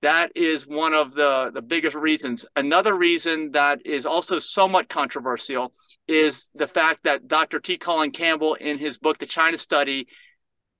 That 0.00 0.32
is 0.36 0.66
one 0.66 0.94
of 0.94 1.12
the 1.12 1.50
the 1.52 1.60
biggest 1.62 1.96
reasons. 1.96 2.46
Another 2.56 2.96
reason 2.96 3.52
that 3.52 3.84
is 3.84 4.06
also 4.06 4.38
somewhat 4.38 4.88
controversial 4.88 5.74
is 6.06 6.48
the 6.54 6.68
fact 6.68 7.04
that 7.04 7.28
Dr. 7.28 7.60
T. 7.60 7.76
Colin 7.76 8.10
Campbell, 8.10 8.54
in 8.54 8.78
his 8.78 8.96
book, 8.96 9.18
The 9.18 9.26
China 9.26 9.58
Study, 9.58 10.06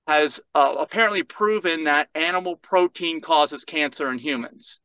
has 0.07 0.39
uh, 0.55 0.75
apparently 0.79 1.21
proven 1.21 1.83
that 1.83 2.09
animal 2.15 2.55
protein 2.55 3.21
causes 3.21 3.63
cancer 3.63 4.09
in 4.09 4.17
humans. 4.17 4.79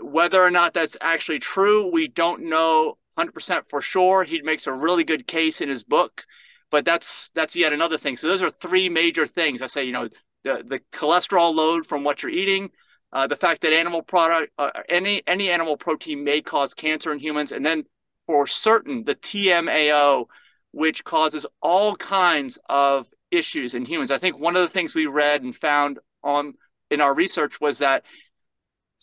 Whether 0.00 0.40
or 0.40 0.50
not 0.50 0.74
that's 0.74 0.96
actually 1.00 1.40
true, 1.40 1.90
we 1.90 2.06
don't 2.06 2.44
know 2.44 2.96
100% 3.18 3.68
for 3.68 3.80
sure. 3.80 4.24
He 4.24 4.40
makes 4.42 4.66
a 4.66 4.72
really 4.72 5.04
good 5.04 5.26
case 5.26 5.60
in 5.60 5.68
his 5.68 5.84
book, 5.84 6.24
but 6.70 6.84
that's 6.84 7.30
that's 7.34 7.56
yet 7.56 7.72
another 7.72 7.98
thing. 7.98 8.16
So 8.16 8.28
those 8.28 8.42
are 8.42 8.50
three 8.50 8.88
major 8.88 9.26
things. 9.26 9.62
I 9.62 9.66
say, 9.66 9.84
you 9.84 9.92
know, 9.92 10.08
the 10.44 10.64
the 10.66 10.80
cholesterol 10.92 11.54
load 11.54 11.86
from 11.86 12.04
what 12.04 12.22
you're 12.22 12.32
eating, 12.32 12.70
uh, 13.12 13.26
the 13.26 13.36
fact 13.36 13.60
that 13.62 13.72
animal 13.72 14.02
product, 14.02 14.52
uh, 14.58 14.70
any 14.88 15.22
any 15.26 15.50
animal 15.50 15.76
protein 15.76 16.24
may 16.24 16.40
cause 16.40 16.74
cancer 16.74 17.12
in 17.12 17.18
humans, 17.18 17.52
and 17.52 17.64
then 17.64 17.84
for 18.26 18.46
certain 18.46 19.04
the 19.04 19.14
TMAO, 19.14 20.26
which 20.72 21.04
causes 21.04 21.44
all 21.60 21.94
kinds 21.96 22.58
of 22.68 23.08
issues 23.30 23.74
in 23.74 23.84
humans. 23.84 24.10
I 24.10 24.18
think 24.18 24.38
one 24.38 24.56
of 24.56 24.62
the 24.62 24.68
things 24.68 24.94
we 24.94 25.06
read 25.06 25.42
and 25.42 25.54
found 25.54 25.98
on 26.22 26.54
in 26.90 27.00
our 27.00 27.14
research 27.14 27.60
was 27.60 27.78
that 27.78 28.04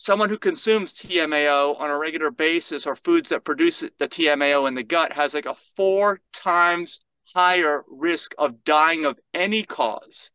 someone 0.00 0.30
who 0.30 0.38
consumes 0.38 0.94
TMAO 0.94 1.78
on 1.78 1.90
a 1.90 1.98
regular 1.98 2.30
basis 2.30 2.86
or 2.86 2.96
foods 2.96 3.28
that 3.28 3.44
produce 3.44 3.80
the 3.80 4.08
TMAO 4.08 4.66
in 4.66 4.74
the 4.74 4.82
gut 4.82 5.12
has 5.12 5.34
like 5.34 5.44
a 5.44 5.54
four 5.54 6.22
times 6.32 7.00
higher 7.34 7.84
risk 7.86 8.34
of 8.38 8.64
dying 8.64 9.04
of 9.04 9.18
any 9.34 9.62
cause 9.62 10.30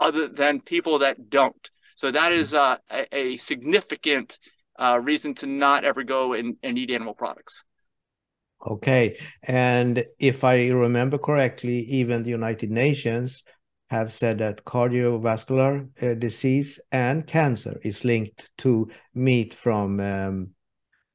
other 0.00 0.26
than 0.26 0.58
people 0.58 1.00
that 1.00 1.28
don't. 1.28 1.70
So 1.96 2.10
that 2.10 2.32
is 2.32 2.54
uh, 2.54 2.78
a, 2.90 3.14
a, 3.14 3.36
significant 3.36 4.38
uh, 4.78 4.98
reason 5.02 5.34
to 5.34 5.46
not 5.46 5.84
ever 5.84 6.02
go 6.02 6.32
and, 6.32 6.56
and 6.62 6.78
eat 6.78 6.90
animal 6.90 7.12
products. 7.12 7.62
Okay. 8.66 9.18
And 9.46 10.02
if 10.18 10.44
I 10.44 10.68
remember 10.68 11.18
correctly, 11.18 11.80
even 11.80 12.22
the 12.22 12.30
United 12.30 12.70
Nations 12.70 13.44
have 13.90 14.12
said 14.12 14.38
that 14.38 14.64
cardiovascular 14.64 15.88
uh, 16.02 16.14
disease 16.14 16.78
and 16.92 17.26
cancer 17.26 17.80
is 17.82 18.04
linked 18.04 18.50
to 18.58 18.88
meat 19.14 19.52
from 19.52 19.98
um, 20.00 20.50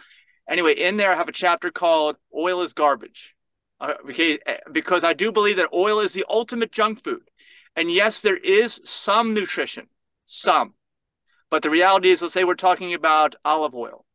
Anyway, 0.52 0.74
in 0.74 0.98
there, 0.98 1.12
I 1.12 1.16
have 1.16 1.30
a 1.30 1.34
chapter 1.34 1.72
called 1.72 2.18
Oil 2.36 2.62
is 2.62 2.74
Garbage. 2.74 3.34
Uh, 3.80 3.94
because, 4.06 4.38
because 4.72 5.04
I 5.04 5.14
do 5.14 5.32
believe 5.32 5.56
that 5.56 5.74
oil 5.74 6.02
is 6.02 6.14
the 6.14 6.26
ultimate 6.30 6.72
junk 6.72 7.04
food. 7.04 7.24
And 7.76 7.92
yes, 7.92 8.22
there 8.22 8.38
is 8.38 8.80
some 8.84 9.34
nutrition, 9.34 9.88
some. 10.26 10.76
But 11.50 11.64
the 11.64 11.70
reality 11.70 12.12
is, 12.12 12.22
let's 12.22 12.34
say 12.34 12.44
we're 12.44 12.56
talking 12.56 12.94
about 12.94 13.36
olive 13.44 13.74
oil. 13.74 14.06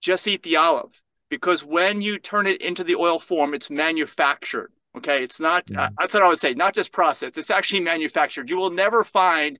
Just 0.00 0.28
eat 0.28 0.42
the 0.42 0.56
olive 0.56 1.02
because 1.30 1.64
when 1.64 2.00
you 2.00 2.18
turn 2.18 2.46
it 2.46 2.60
into 2.60 2.84
the 2.84 2.94
oil 2.94 3.18
form, 3.18 3.54
it's 3.54 3.70
manufactured. 3.70 4.70
Okay, 4.96 5.22
it's 5.22 5.40
not. 5.40 5.66
Mm-hmm. 5.66 5.80
Uh, 5.80 5.88
that's 5.98 6.14
what 6.14 6.22
I 6.22 6.28
would 6.28 6.38
say. 6.38 6.54
Not 6.54 6.74
just 6.74 6.92
processed. 6.92 7.38
It's 7.38 7.50
actually 7.50 7.80
manufactured. 7.80 8.50
You 8.50 8.56
will 8.56 8.70
never 8.70 9.02
find 9.02 9.58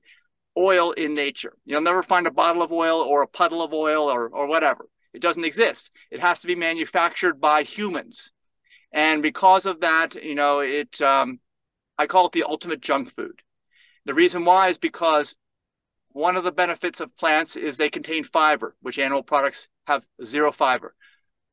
oil 0.57 0.91
in 0.91 1.15
nature. 1.15 1.53
You'll 1.65 1.81
never 1.81 2.01
find 2.01 2.27
a 2.27 2.31
bottle 2.31 2.61
of 2.61 2.71
oil 2.71 3.01
or 3.01 3.23
a 3.23 3.27
puddle 3.27 3.61
of 3.61 3.73
oil 3.73 4.03
or 4.03 4.29
or 4.29 4.47
whatever. 4.47 4.87
It 5.13 5.21
doesn't 5.21 5.45
exist. 5.45 5.91
It 6.11 6.19
has 6.21 6.41
to 6.41 6.47
be 6.47 6.55
manufactured 6.55 7.39
by 7.39 7.63
humans, 7.63 8.31
and 8.91 9.21
because 9.21 9.65
of 9.65 9.81
that, 9.81 10.15
you 10.15 10.35
know, 10.35 10.59
it. 10.59 11.01
Um, 11.01 11.39
I 11.99 12.05
call 12.05 12.27
it 12.27 12.31
the 12.31 12.43
ultimate 12.43 12.81
junk 12.81 13.09
food. 13.09 13.41
The 14.05 14.13
reason 14.13 14.45
why 14.45 14.67
is 14.69 14.77
because 14.77 15.35
one 16.09 16.35
of 16.35 16.43
the 16.43 16.51
benefits 16.51 16.99
of 16.99 17.15
plants 17.17 17.55
is 17.55 17.77
they 17.77 17.89
contain 17.89 18.23
fiber, 18.23 18.75
which 18.81 18.99
animal 18.99 19.23
products 19.23 19.67
have 19.87 20.05
zero 20.23 20.51
fiber. 20.51 20.93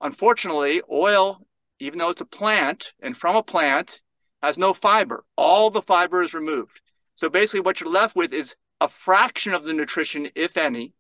Unfortunately, 0.03 0.83
oil 0.93 1.47
even 1.79 1.99
though 1.99 2.11
it's 2.11 2.21
a 2.21 2.27
plant 2.27 2.93
and 3.01 3.17
from 3.17 3.37
a 3.37 3.43
plant, 3.43 4.01
has 4.43 4.59
no 4.59 4.73
fiber. 4.75 5.25
All 5.37 5.71
the 5.71 5.83
fiber 5.83 6.23
is 6.23 6.35
removed. 6.35 6.81
So 7.15 7.29
basically, 7.29 7.61
what 7.61 7.81
you're 7.81 7.91
left 7.91 8.17
with 8.17 8.33
is 8.33 8.57
a 8.81 8.89
fraction 8.89 9.55
of 9.55 9.65
the 9.65 9.73
nutrition, 9.73 10.31
if 10.35 10.57
any, 10.57 10.93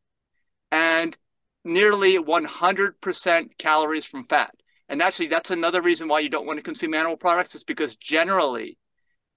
and 0.71 1.17
nearly 1.65 2.19
100% 2.19 3.59
calories 3.59 4.05
from 4.05 4.25
fat. 4.25 4.55
And 4.89 5.01
actually, 5.01 5.29
that's 5.29 5.51
another 5.51 5.81
reason 5.81 6.09
why 6.09 6.21
you 6.21 6.29
don't 6.29 6.47
want 6.47 6.59
to 6.59 6.63
consume 6.63 6.95
animal 6.95 7.17
products, 7.17 7.55
is 7.55 7.65
because 7.65 7.97
generally, 7.97 8.79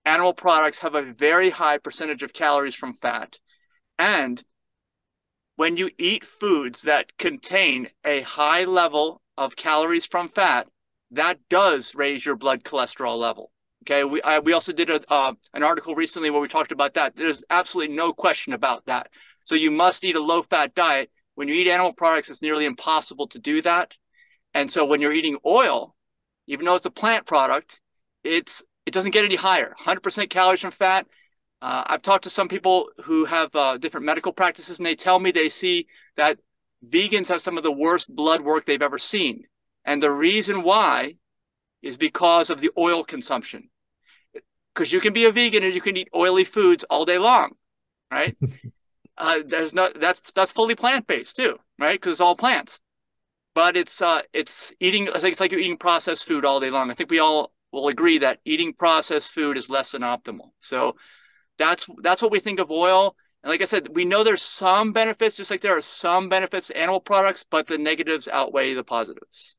animal 0.06 0.34
products 0.34 0.80
have 0.80 0.96
a 0.96 1.02
very 1.02 1.50
high 1.50 1.78
percentage 1.78 2.24
of 2.24 2.34
calories 2.34 2.76
from 2.76 2.94
fat. 2.94 3.40
And 3.98 4.44
when 5.56 5.78
you 5.78 5.90
eat 5.98 6.26
foods 6.26 6.84
that 6.84 7.18
contain 7.18 7.90
a 8.06 8.22
high 8.22 8.64
level 8.64 9.22
of 9.38 9.56
calories 9.56 10.06
from 10.06 10.30
fat, 10.30 10.68
that 11.12 11.40
does 11.50 11.96
raise 11.96 12.26
your 12.26 12.36
blood 12.36 12.64
cholesterol 12.64 13.18
level. 13.18 13.52
Okay, 13.84 14.04
we 14.04 14.22
I, 14.22 14.40
we 14.40 14.54
also 14.54 14.74
did 14.74 14.90
a 14.90 15.02
uh, 15.12 15.34
an 15.54 15.64
article 15.64 15.96
recently 15.96 16.30
where 16.30 16.42
we 16.42 16.48
talked 16.48 16.72
about 16.72 16.94
that. 16.96 17.16
There's 17.16 17.44
absolutely 17.50 17.96
no 17.96 18.12
question 18.12 18.54
about 18.54 18.86
that. 18.86 19.10
So 19.46 19.56
you 19.56 19.72
must 19.72 20.04
eat 20.04 20.16
a 20.16 20.22
low 20.22 20.44
fat 20.44 20.76
diet. 20.76 21.10
When 21.38 21.48
you 21.48 21.54
eat 21.54 21.70
animal 21.70 21.94
products, 21.94 22.30
it's 22.30 22.42
nearly 22.42 22.66
impossible 22.66 23.28
to 23.28 23.40
do 23.40 23.62
that. 23.62 23.94
And 24.54 24.72
so 24.72 24.84
when 24.86 25.02
you're 25.02 25.14
eating 25.14 25.38
oil, 25.46 25.96
even 26.48 26.66
though 26.66 26.76
it's 26.76 26.86
a 26.86 26.92
plant 26.92 27.26
product, 27.26 27.80
it's 28.24 28.64
it 28.86 28.94
doesn't 28.94 29.12
get 29.12 29.26
any 29.26 29.36
higher. 29.36 29.76
100% 29.80 30.30
calories 30.30 30.62
from 30.62 30.72
fat. 30.72 31.06
Uh, 31.62 31.84
I've 31.88 32.02
talked 32.02 32.24
to 32.24 32.30
some 32.30 32.48
people 32.48 32.90
who 33.04 33.26
have 33.26 33.56
uh, 33.56 33.78
different 33.78 34.06
medical 34.06 34.32
practices, 34.32 34.80
and 34.80 34.86
they 34.86 34.96
tell 34.96 35.20
me 35.20 35.32
they 35.32 35.50
see 35.50 35.88
that 36.16 36.40
vegans 36.86 37.28
have 37.28 37.42
some 37.42 37.58
of 37.58 37.64
the 37.64 37.72
worst 37.72 38.14
blood 38.14 38.42
work 38.42 38.66
they've 38.66 38.82
ever 38.82 38.98
seen 38.98 39.44
and 39.88 40.04
the 40.04 40.12
reason 40.12 40.64
why 40.64 41.16
is 41.82 41.98
because 41.98 42.50
of 42.50 42.60
the 42.60 42.70
oil 42.78 43.04
consumption. 43.04 43.70
Because 44.76 44.92
you 44.92 45.00
can 45.00 45.14
be 45.14 45.26
a 45.26 45.32
vegan 45.32 45.64
and 45.64 45.74
you 45.74 45.82
can 45.82 45.96
eat 45.96 46.10
oily 46.14 46.44
foods 46.44 46.84
all 46.90 47.06
day 47.06 47.18
long, 47.18 47.54
right? 48.12 48.38
uh, 49.18 49.40
there's 49.46 49.74
not 49.74 50.00
that's 50.00 50.22
that's 50.36 50.52
fully 50.52 50.76
plant 50.76 51.08
based 51.08 51.36
too, 51.36 51.58
right? 51.80 52.00
Because 52.00 52.14
it's 52.14 52.22
all 52.22 52.36
plants. 52.36 52.80
But 53.56 53.76
it's 53.76 54.02
uh 54.02 54.22
it's 54.34 54.72
eating. 54.80 55.10
I 55.10 55.20
think 55.20 55.32
it's 55.32 55.42
like 55.42 55.52
you're 55.52 55.60
eating 55.60 55.78
processed 55.78 56.28
food 56.28 56.46
all 56.46 56.60
day 56.60 56.70
long. 56.70 56.92
I 56.92 56.94
think 56.94 57.10
we 57.10 57.20
all 57.20 57.52
will 57.72 57.88
agree 57.88 58.20
that 58.20 58.40
eating 58.46 58.74
processed 58.74 59.32
food 59.32 59.58
is 59.58 59.70
less 59.70 59.92
than 59.92 60.02
optimal. 60.02 60.52
So 60.60 60.96
that's 61.58 61.88
that's 62.02 62.22
what 62.22 62.32
we 62.32 62.40
think 62.40 62.60
of 62.60 62.70
oil. 62.72 63.16
And 63.44 63.52
like 63.52 63.62
I 63.62 63.66
said, 63.66 63.90
we 63.96 64.06
know 64.06 64.24
there's 64.24 64.42
some 64.42 64.92
benefits, 64.92 65.38
just 65.38 65.52
like 65.52 65.62
there 65.62 65.78
are 65.78 65.82
some 65.82 66.30
benefits 66.30 66.68
to 66.68 66.78
animal 66.78 67.00
products, 67.00 67.46
but 67.50 67.68
the 67.68 67.78
negatives 67.78 68.28
outweigh 68.28 68.74
the 68.74 68.84
positives. 68.84 69.56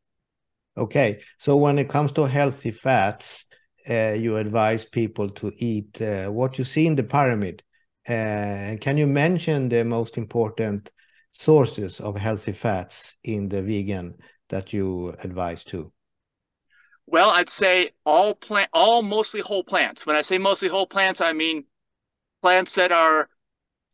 Okay, 0.77 1.21
so 1.38 1.57
when 1.57 1.79
it 1.79 1.88
comes 1.88 2.12
to 2.12 2.25
healthy 2.25 2.71
fats, 2.71 3.47
uh, 3.88 4.11
you 4.11 4.37
advise 4.37 4.85
people 4.85 5.29
to 5.31 5.53
eat 5.57 6.00
uh, 6.00 6.29
what 6.29 6.59
you 6.59 6.65
see 6.65 6.87
in 6.87 6.95
the 6.95 7.03
pyramid. 7.03 7.62
Uh, 8.09 8.77
can 8.81 8.97
you 8.97 9.07
mention 9.07 9.69
the 9.69 9.85
most 9.85 10.17
important 10.17 10.91
sources 11.31 12.00
of 12.00 12.17
healthy 12.17 12.53
fats 12.53 13.15
in 13.23 13.49
the 13.50 13.61
vegan 13.62 14.17
that 14.49 14.73
you 14.73 15.15
advise 15.21 15.62
to? 15.65 15.93
Well, 17.07 17.31
I'd 17.31 17.50
say 17.50 17.91
all 18.07 18.35
plant, 18.35 18.71
all 18.73 19.03
mostly 19.03 19.41
whole 19.41 19.65
plants. 19.65 20.07
When 20.07 20.17
I 20.17 20.23
say 20.23 20.38
mostly 20.38 20.69
whole 20.69 20.87
plants, 20.87 21.21
I 21.21 21.33
mean 21.33 21.65
plants 22.43 22.75
that 22.77 22.93
are 22.93 23.29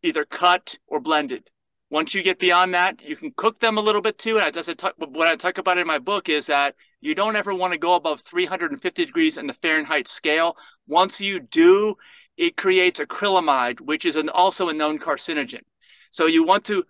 either 0.02 0.24
cut 0.24 0.76
or 0.86 1.00
blended. 1.00 1.50
Once 1.90 2.14
you 2.14 2.22
get 2.22 2.38
beyond 2.38 2.74
that, 2.74 3.00
you 3.02 3.16
can 3.16 3.32
cook 3.36 3.60
them 3.60 3.78
a 3.78 3.80
little 3.80 4.00
bit 4.00 4.18
too. 4.18 4.38
And 4.38 4.44
I 4.44 4.50
talk, 4.50 4.94
what 4.98 5.28
I 5.28 5.36
talk 5.36 5.58
about 5.58 5.78
in 5.78 5.86
my 5.86 5.98
book 5.98 6.28
is 6.28 6.46
that 6.46 6.74
you 7.00 7.14
don't 7.14 7.36
ever 7.36 7.54
want 7.54 7.72
to 7.72 7.78
go 7.78 7.94
above 7.94 8.20
350 8.22 9.04
degrees 9.04 9.36
in 9.36 9.46
the 9.46 9.52
Fahrenheit 9.52 10.08
scale. 10.08 10.56
Once 10.86 11.20
you 11.20 11.38
do, 11.38 11.96
it 12.36 12.56
creates 12.56 13.00
acrylamide, 13.00 13.80
which 13.80 14.04
is 14.04 14.16
an, 14.16 14.28
also 14.28 14.68
a 14.68 14.72
known 14.72 14.98
carcinogen. 14.98 15.62
So 16.10 16.26
you 16.26 16.44
want 16.44 16.64
to 16.66 16.84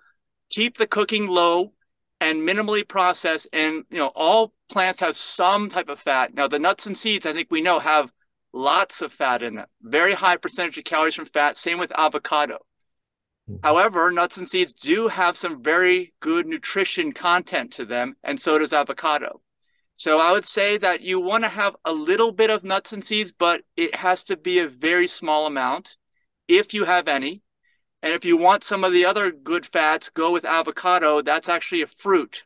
keep 0.50 0.76
the 0.76 0.86
cooking 0.86 1.26
low 1.28 1.72
and 2.20 2.46
minimally 2.48 2.86
process. 2.86 3.46
And 3.52 3.84
you 3.90 3.98
know, 3.98 4.12
all 4.14 4.52
plants 4.68 5.00
have 5.00 5.16
some 5.16 5.68
type 5.68 5.88
of 5.88 6.00
fat. 6.00 6.34
Now, 6.34 6.48
the 6.48 6.58
nuts 6.58 6.86
and 6.86 6.96
seeds, 6.96 7.26
I 7.26 7.32
think 7.32 7.48
we 7.50 7.60
know, 7.60 7.78
have 7.78 8.12
lots 8.52 9.02
of 9.02 9.12
fat 9.12 9.42
in 9.42 9.56
them. 9.56 9.66
Very 9.82 10.14
high 10.14 10.36
percentage 10.36 10.78
of 10.78 10.84
calories 10.84 11.14
from 11.14 11.26
fat. 11.26 11.56
Same 11.56 11.78
with 11.78 11.92
avocado. 11.96 12.58
Mm-hmm. 13.50 13.66
However, 13.66 14.10
nuts 14.10 14.38
and 14.38 14.48
seeds 14.48 14.72
do 14.72 15.08
have 15.08 15.36
some 15.36 15.62
very 15.62 16.14
good 16.20 16.46
nutrition 16.46 17.12
content 17.12 17.72
to 17.74 17.84
them, 17.84 18.16
and 18.24 18.40
so 18.40 18.58
does 18.58 18.72
avocado. 18.72 19.40
So 19.96 20.20
I 20.20 20.32
would 20.32 20.44
say 20.44 20.76
that 20.78 21.02
you 21.02 21.20
want 21.20 21.44
to 21.44 21.48
have 21.48 21.76
a 21.84 21.92
little 21.92 22.32
bit 22.32 22.50
of 22.50 22.64
nuts 22.64 22.92
and 22.92 23.04
seeds, 23.04 23.32
but 23.32 23.62
it 23.76 23.94
has 23.96 24.24
to 24.24 24.36
be 24.36 24.58
a 24.58 24.68
very 24.68 25.06
small 25.06 25.46
amount 25.46 25.96
if 26.48 26.74
you 26.74 26.84
have 26.84 27.08
any. 27.08 27.42
And 28.02 28.12
if 28.12 28.24
you 28.24 28.36
want 28.36 28.64
some 28.64 28.84
of 28.84 28.92
the 28.92 29.04
other 29.04 29.30
good 29.30 29.64
fats, 29.64 30.10
go 30.10 30.32
with 30.32 30.44
avocado. 30.44 31.22
That's 31.22 31.48
actually 31.48 31.82
a 31.82 31.86
fruit. 31.86 32.44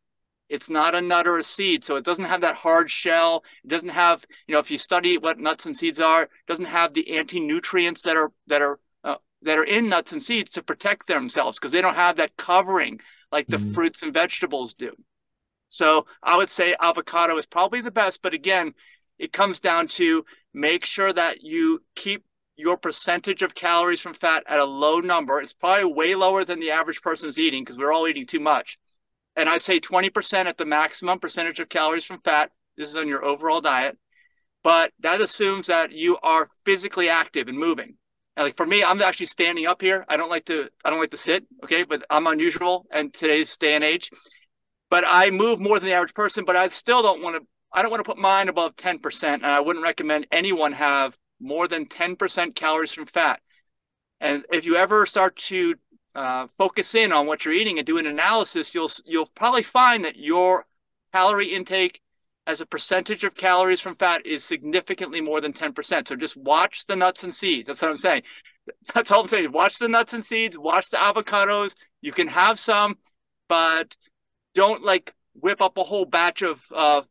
It's 0.48 0.70
not 0.70 0.94
a 0.94 1.00
nut 1.00 1.26
or 1.26 1.38
a 1.38 1.44
seed. 1.44 1.84
So 1.84 1.96
it 1.96 2.04
doesn't 2.04 2.26
have 2.26 2.42
that 2.42 2.54
hard 2.54 2.90
shell. 2.90 3.42
It 3.64 3.68
doesn't 3.68 3.88
have, 3.88 4.24
you 4.46 4.52
know, 4.52 4.60
if 4.60 4.70
you 4.70 4.78
study 4.78 5.18
what 5.18 5.38
nuts 5.38 5.66
and 5.66 5.76
seeds 5.76 6.00
are, 6.00 6.24
it 6.24 6.30
doesn't 6.46 6.66
have 6.66 6.94
the 6.94 7.16
anti-nutrients 7.16 8.02
that 8.02 8.16
are 8.16 8.32
that 8.46 8.62
are 8.62 8.78
uh, 9.04 9.16
that 9.42 9.58
are 9.58 9.64
in 9.64 9.88
nuts 9.88 10.12
and 10.12 10.22
seeds 10.22 10.50
to 10.52 10.62
protect 10.62 11.06
themselves 11.06 11.58
because 11.58 11.72
they 11.72 11.82
don't 11.82 11.94
have 11.94 12.16
that 12.16 12.36
covering 12.36 13.00
like 13.32 13.46
the 13.48 13.58
mm. 13.58 13.74
fruits 13.74 14.02
and 14.02 14.14
vegetables 14.14 14.74
do. 14.74 14.92
So 15.68 16.06
I 16.22 16.36
would 16.36 16.50
say 16.50 16.74
avocado 16.80 17.36
is 17.38 17.46
probably 17.46 17.80
the 17.80 17.90
best, 17.90 18.22
but 18.22 18.34
again, 18.34 18.74
it 19.18 19.32
comes 19.32 19.60
down 19.60 19.88
to 19.88 20.24
make 20.54 20.84
sure 20.84 21.12
that 21.12 21.42
you 21.42 21.82
keep 21.94 22.24
your 22.56 22.76
percentage 22.76 23.42
of 23.42 23.54
calories 23.54 24.00
from 24.00 24.14
fat 24.14 24.42
at 24.46 24.58
a 24.58 24.64
low 24.64 24.98
number. 25.00 25.40
It's 25.40 25.54
probably 25.54 25.92
way 25.92 26.14
lower 26.14 26.44
than 26.44 26.58
the 26.58 26.72
average 26.72 27.02
person 27.02 27.28
is 27.28 27.38
eating 27.38 27.62
because 27.62 27.78
we're 27.78 27.92
all 27.92 28.08
eating 28.08 28.26
too 28.26 28.40
much. 28.40 28.78
And 29.36 29.48
I'd 29.48 29.62
say 29.62 29.78
20% 29.78 30.46
at 30.46 30.58
the 30.58 30.64
maximum 30.64 31.20
percentage 31.20 31.60
of 31.60 31.68
calories 31.68 32.04
from 32.04 32.20
fat. 32.20 32.50
This 32.76 32.88
is 32.88 32.96
on 32.96 33.06
your 33.06 33.24
overall 33.24 33.60
diet. 33.60 33.96
But 34.64 34.92
that 35.00 35.20
assumes 35.20 35.68
that 35.68 35.92
you 35.92 36.18
are 36.22 36.48
physically 36.64 37.08
active 37.08 37.46
and 37.46 37.56
moving. 37.56 37.94
And 38.36 38.44
like 38.44 38.56
for 38.56 38.66
me, 38.66 38.82
I'm 38.82 39.00
actually 39.00 39.26
standing 39.26 39.66
up 39.66 39.80
here. 39.80 40.04
I 40.08 40.16
don't 40.16 40.30
like 40.30 40.44
to 40.46 40.68
I 40.84 40.90
don't 40.90 40.98
like 41.00 41.12
to 41.12 41.16
sit, 41.16 41.44
okay? 41.64 41.84
But 41.84 42.04
I'm 42.10 42.26
unusual 42.26 42.86
in 42.92 43.10
today's 43.12 43.56
day 43.56 43.74
and 43.74 43.84
age. 43.84 44.10
But 44.90 45.04
I 45.06 45.30
move 45.30 45.60
more 45.60 45.78
than 45.78 45.88
the 45.88 45.94
average 45.94 46.14
person, 46.14 46.44
but 46.44 46.56
I 46.56 46.68
still 46.68 47.02
don't 47.02 47.22
want 47.22 47.36
to 47.36 47.46
I 47.72 47.82
don't 47.82 47.90
want 47.90 48.02
to 48.02 48.08
put 48.08 48.18
mine 48.18 48.48
above 48.48 48.76
10%. 48.76 49.24
And 49.24 49.46
I 49.46 49.60
wouldn't 49.60 49.84
recommend 49.84 50.26
anyone 50.32 50.72
have 50.72 51.16
more 51.38 51.68
than 51.68 51.86
10% 51.86 52.54
calories 52.54 52.92
from 52.92 53.06
fat. 53.06 53.40
And 54.20 54.44
if 54.50 54.64
you 54.64 54.76
ever 54.76 55.04
start 55.06 55.36
to 55.36 55.74
uh, 56.14 56.46
focus 56.56 56.94
in 56.94 57.12
on 57.12 57.26
what 57.26 57.44
you're 57.44 57.54
eating 57.54 57.78
and 57.78 57.86
do 57.86 57.98
an 57.98 58.06
analysis, 58.06 58.74
you'll 58.74 58.90
you'll 59.04 59.30
probably 59.34 59.62
find 59.62 60.04
that 60.04 60.16
your 60.16 60.66
calorie 61.12 61.54
intake 61.54 62.00
as 62.46 62.60
a 62.60 62.66
percentage 62.66 63.24
of 63.24 63.34
calories 63.34 63.80
from 63.80 63.94
fat 63.94 64.24
is 64.24 64.42
significantly 64.42 65.20
more 65.20 65.40
than 65.40 65.52
10%. 65.52 66.08
So 66.08 66.16
just 66.16 66.36
watch 66.36 66.86
the 66.86 66.96
nuts 66.96 67.22
and 67.22 67.32
seeds. 67.32 67.66
That's 67.68 67.82
what 67.82 67.90
I'm 67.90 67.96
saying. 67.96 68.22
That's 68.94 69.10
all 69.10 69.20
I'm 69.20 69.28
saying. 69.28 69.52
Watch 69.52 69.78
the 69.78 69.88
nuts 69.88 70.14
and 70.14 70.24
seeds, 70.24 70.58
watch 70.58 70.88
the 70.88 70.96
avocados. 70.96 71.74
You 72.00 72.12
can 72.12 72.26
have 72.28 72.58
some, 72.58 72.96
but 73.48 73.94
don't 74.58 74.82
like 74.84 75.14
whip 75.34 75.60
up 75.62 75.78
a 75.78 75.84
whole 75.84 76.04
batch 76.04 76.42
of 76.42 76.60
uh, 76.74 77.02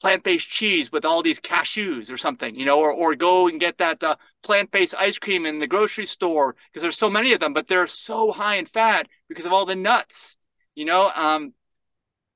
plant-based 0.00 0.48
cheese 0.48 0.92
with 0.92 1.04
all 1.04 1.20
these 1.20 1.40
cashews 1.40 2.08
or 2.08 2.16
something, 2.16 2.54
you 2.54 2.64
know, 2.64 2.78
or, 2.78 2.92
or 2.92 3.16
go 3.16 3.48
and 3.48 3.58
get 3.58 3.78
that 3.78 4.02
uh, 4.04 4.14
plant-based 4.44 4.94
ice 4.96 5.18
cream 5.18 5.44
in 5.44 5.58
the 5.58 5.66
grocery 5.66 6.06
store 6.06 6.54
because 6.68 6.82
there's 6.82 6.96
so 6.96 7.10
many 7.10 7.32
of 7.32 7.40
them, 7.40 7.52
but 7.52 7.66
they're 7.66 7.88
so 7.88 8.30
high 8.30 8.56
in 8.56 8.66
fat 8.66 9.08
because 9.28 9.44
of 9.44 9.52
all 9.52 9.66
the 9.66 9.74
nuts, 9.74 10.36
you 10.76 10.84
know. 10.84 11.10
Um, 11.16 11.52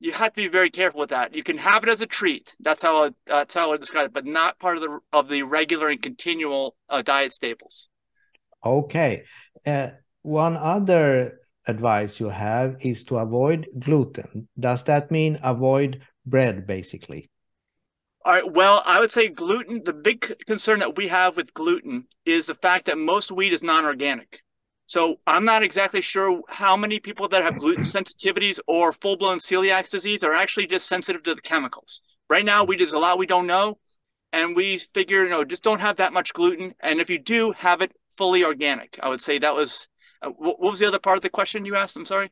you 0.01 0.13
have 0.13 0.33
to 0.33 0.43
be 0.43 0.49
very 0.49 0.71
careful 0.71 1.01
with 1.01 1.11
that. 1.11 1.33
You 1.33 1.45
can 1.45 1.57
have 1.59 1.85
it 1.85 1.89
as 1.89 2.01
a 2.01 2.07
treat. 2.07 2.55
That's 2.59 2.83
how 2.83 3.05
I, 3.05 3.11
that's 3.27 3.55
how 3.55 3.73
I 3.73 3.77
describe 3.77 4.07
it, 4.07 4.13
but 4.13 4.27
not 4.27 4.59
part 4.59 4.77
of 4.77 4.83
the 4.83 4.99
of 5.13 5.29
the 5.29 5.45
regular 5.45 5.89
and 5.89 6.03
continual 6.03 6.75
uh, 6.89 7.03
diet 7.03 7.33
staples. 7.33 7.89
Okay. 8.65 9.23
Uh, 9.65 9.91
one 10.23 10.57
other 10.57 11.41
advice 11.67 12.21
you 12.21 12.29
have 12.29 12.77
is 12.81 13.05
to 13.05 13.17
avoid 13.17 13.67
gluten. 13.79 14.49
Does 14.59 14.85
that 14.85 15.11
mean 15.11 15.39
avoid 15.43 16.03
bread, 16.25 16.67
basically? 16.67 17.31
All 18.25 18.33
right. 18.33 18.53
Well, 18.53 18.83
I 18.85 18.99
would 18.99 19.11
say 19.11 19.29
gluten. 19.29 19.83
The 19.85 19.93
big 19.93 20.35
concern 20.47 20.81
that 20.81 20.97
we 20.97 21.09
have 21.09 21.37
with 21.37 21.55
gluten 21.55 22.07
is 22.25 22.47
the 22.47 22.55
fact 22.55 22.87
that 22.87 22.99
most 22.99 23.31
wheat 23.31 23.53
is 23.53 23.63
non-organic. 23.63 24.41
So 24.87 25.21
I'm 25.27 25.45
not 25.45 25.63
exactly 25.63 26.01
sure 26.01 26.43
how 26.49 26.77
many 26.77 26.99
people 26.99 27.29
that 27.29 27.43
have 27.45 27.59
gluten 27.59 27.85
sensitivities 27.85 28.59
or 28.67 28.93
full-blown 28.93 29.39
celiac 29.39 29.89
disease 29.91 30.25
are 30.25 30.33
actually 30.33 30.67
just 30.67 30.89
sensitive 30.89 31.23
to 31.25 31.35
the 31.35 31.41
chemicals. 31.41 32.03
Right 32.29 32.45
now, 32.45 32.65
we 32.65 32.77
there's 32.77 32.93
a 32.93 32.99
lot 32.99 33.19
we 33.19 33.27
don't 33.27 33.47
know, 33.47 33.79
and 34.33 34.57
we 34.57 34.79
figure 34.79 35.23
you 35.25 35.31
know 35.31 35.45
just 35.45 35.63
don't 35.63 35.81
have 35.81 35.97
that 35.97 36.13
much 36.13 36.33
gluten, 36.33 36.75
and 36.81 37.01
if 37.01 37.09
you 37.09 37.19
do, 37.19 37.53
have 37.53 37.81
it 37.81 37.93
fully 38.11 38.45
organic. 38.45 38.99
I 39.03 39.09
would 39.09 39.21
say 39.21 39.39
that 39.39 39.55
was. 39.55 39.89
Uh, 40.27 40.31
what 40.37 40.61
was 40.61 40.79
the 40.81 40.89
other 40.89 40.99
part 40.99 41.17
of 41.17 41.23
the 41.23 41.31
question 41.31 41.65
you 41.65 41.77
asked? 41.77 41.97
I'm 41.97 42.05
sorry. 42.05 42.31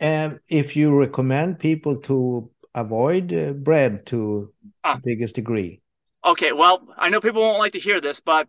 Um, 0.00 0.40
if 0.48 0.76
you 0.76 0.94
recommend 0.94 1.58
people 1.58 1.96
to 2.02 2.50
avoid 2.74 3.32
uh, 3.32 3.52
bread 3.52 4.06
to 4.06 4.52
ah. 4.84 5.00
biggest 5.02 5.34
degree. 5.34 5.80
Okay, 6.24 6.52
well, 6.52 6.86
I 6.96 7.08
know 7.08 7.20
people 7.20 7.40
won't 7.40 7.58
like 7.58 7.72
to 7.72 7.80
hear 7.80 8.00
this, 8.00 8.20
but 8.20 8.48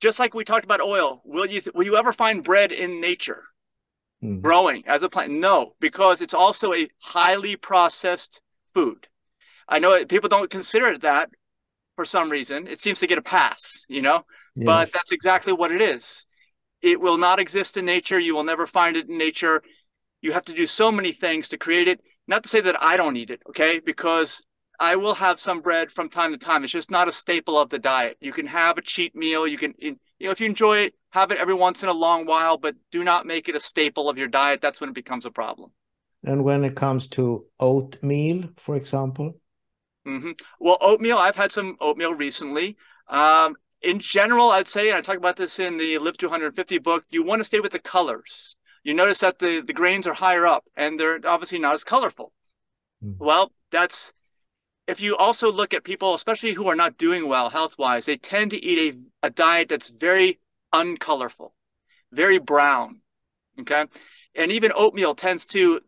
just 0.00 0.18
like 0.18 0.34
we 0.34 0.44
talked 0.44 0.64
about 0.64 0.80
oil, 0.80 1.22
will 1.24 1.46
you 1.46 1.62
will 1.74 1.84
you 1.84 1.96
ever 1.96 2.12
find 2.12 2.42
bread 2.42 2.72
in 2.72 3.00
nature 3.00 3.44
mm. 4.22 4.40
growing 4.42 4.82
as 4.86 5.02
a 5.02 5.08
plant? 5.08 5.32
No, 5.32 5.74
because 5.80 6.20
it's 6.20 6.34
also 6.34 6.74
a 6.74 6.88
highly 6.98 7.56
processed 7.56 8.40
food. 8.74 9.06
I 9.68 9.78
know 9.78 10.04
people 10.04 10.28
don't 10.28 10.50
consider 10.50 10.86
it 10.86 11.02
that 11.02 11.30
for 11.94 12.04
some 12.04 12.30
reason. 12.30 12.66
It 12.66 12.80
seems 12.80 12.98
to 13.00 13.06
get 13.06 13.18
a 13.18 13.22
pass, 13.22 13.84
you 13.88 14.02
know, 14.02 14.24
yes. 14.56 14.66
but 14.66 14.92
that's 14.92 15.12
exactly 15.12 15.52
what 15.52 15.70
it 15.70 15.80
is. 15.80 16.26
It 16.82 17.00
will 17.00 17.16
not 17.16 17.40
exist 17.40 17.76
in 17.76 17.84
nature. 17.84 18.18
You 18.18 18.34
will 18.34 18.44
never 18.44 18.66
find 18.66 18.96
it 18.96 19.08
in 19.08 19.16
nature. 19.16 19.62
You 20.20 20.32
have 20.32 20.44
to 20.46 20.52
do 20.52 20.66
so 20.66 20.92
many 20.92 21.12
things 21.12 21.48
to 21.48 21.58
create 21.58 21.88
it. 21.88 22.00
Not 22.26 22.42
to 22.42 22.48
say 22.48 22.60
that 22.60 22.82
I 22.82 22.96
don't 22.96 23.16
eat 23.16 23.30
it, 23.30 23.42
okay? 23.48 23.80
Because 23.80 24.42
I 24.78 24.96
will 24.96 25.14
have 25.14 25.38
some 25.38 25.60
bread 25.60 25.92
from 25.92 26.08
time 26.08 26.32
to 26.32 26.38
time. 26.38 26.64
It's 26.64 26.72
just 26.72 26.90
not 26.90 27.08
a 27.08 27.12
staple 27.12 27.58
of 27.58 27.68
the 27.68 27.78
diet. 27.78 28.16
You 28.20 28.32
can 28.32 28.46
have 28.46 28.78
a 28.78 28.82
cheat 28.82 29.14
meal. 29.14 29.46
You 29.46 29.58
can, 29.58 29.74
you 29.78 29.96
know, 30.20 30.30
if 30.30 30.40
you 30.40 30.46
enjoy 30.46 30.78
it, 30.78 30.94
have 31.10 31.30
it 31.30 31.38
every 31.38 31.54
once 31.54 31.82
in 31.82 31.88
a 31.88 31.92
long 31.92 32.26
while, 32.26 32.56
but 32.56 32.74
do 32.90 33.04
not 33.04 33.26
make 33.26 33.48
it 33.48 33.56
a 33.56 33.60
staple 33.60 34.08
of 34.08 34.18
your 34.18 34.28
diet. 34.28 34.60
That's 34.60 34.80
when 34.80 34.90
it 34.90 34.94
becomes 34.94 35.26
a 35.26 35.30
problem. 35.30 35.70
And 36.24 36.44
when 36.44 36.64
it 36.64 36.76
comes 36.76 37.08
to 37.08 37.46
oatmeal, 37.58 38.50
for 38.56 38.76
example? 38.76 39.36
Mm-hmm. 40.06 40.32
Well, 40.60 40.78
oatmeal, 40.80 41.18
I've 41.18 41.36
had 41.36 41.52
some 41.52 41.76
oatmeal 41.80 42.14
recently. 42.14 42.76
Um, 43.08 43.56
in 43.82 43.98
general, 43.98 44.50
I'd 44.50 44.66
say, 44.66 44.88
and 44.88 44.98
I 44.98 45.00
talk 45.00 45.16
about 45.16 45.36
this 45.36 45.58
in 45.58 45.76
the 45.76 45.98
Live 45.98 46.16
250 46.16 46.78
book, 46.78 47.04
you 47.10 47.22
want 47.22 47.40
to 47.40 47.44
stay 47.44 47.60
with 47.60 47.72
the 47.72 47.78
colors 47.78 48.56
you 48.84 48.94
notice 48.94 49.20
that 49.20 49.38
the, 49.38 49.60
the 49.60 49.72
grains 49.72 50.06
are 50.06 50.12
higher 50.12 50.46
up 50.46 50.64
and 50.76 50.98
they're 50.98 51.20
obviously 51.24 51.58
not 51.58 51.74
as 51.74 51.84
colorful. 51.84 52.32
Mm. 53.04 53.16
Well, 53.18 53.52
that's 53.70 54.12
if 54.88 55.00
you 55.00 55.16
also 55.16 55.52
look 55.52 55.72
at 55.72 55.84
people, 55.84 56.14
especially 56.14 56.52
who 56.52 56.68
are 56.68 56.76
not 56.76 56.98
doing 56.98 57.28
well 57.28 57.50
health 57.50 57.76
wise, 57.78 58.06
they 58.06 58.16
tend 58.16 58.50
to 58.50 58.64
eat 58.64 58.94
a, 59.22 59.26
a 59.26 59.30
diet 59.30 59.68
that's 59.68 59.90
very 59.90 60.40
uncolorful, 60.74 61.50
very 62.10 62.38
brown. 62.38 63.00
Okay. 63.60 63.84
And 64.34 64.50
even 64.50 64.72
oatmeal 64.74 65.14
tends 65.14 65.46
to 65.46 65.80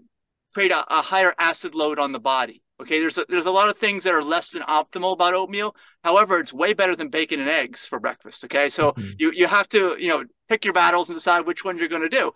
create 0.53 0.71
a, 0.71 0.85
a 0.95 1.03
higher 1.03 1.35
acid 1.39 1.75
load 1.75 1.99
on 1.99 2.13
the 2.13 2.21
body. 2.21 2.63
Okay, 2.81 2.99
there's 2.99 3.19
a, 3.19 3.25
there's 3.29 3.47
a 3.47 3.53
lot 3.53 3.69
of 3.69 3.79
things 3.79 4.03
that 4.03 4.15
are 4.15 4.23
less 4.23 4.51
than 4.51 4.63
optimal 4.63 5.13
about 5.13 5.33
oatmeal. 5.33 5.77
However, 6.03 6.41
it's 6.41 6.53
way 6.53 6.73
better 6.73 6.97
than 6.97 7.09
bacon 7.09 7.41
and 7.41 7.49
eggs 7.49 7.85
for 7.85 8.01
breakfast. 8.01 8.45
Okay, 8.45 8.69
so 8.69 8.93
mm-hmm. 8.93 9.11
you 9.19 9.31
you 9.33 9.47
have 9.47 9.69
to 9.71 9.97
you 9.99 10.09
know 10.09 10.25
pick 10.49 10.65
your 10.65 10.75
battles 10.75 11.09
and 11.09 11.17
decide 11.17 11.47
which 11.47 11.65
one 11.65 11.79
you're 11.79 11.89
going 11.89 12.03
to 12.03 12.09
do. 12.09 12.33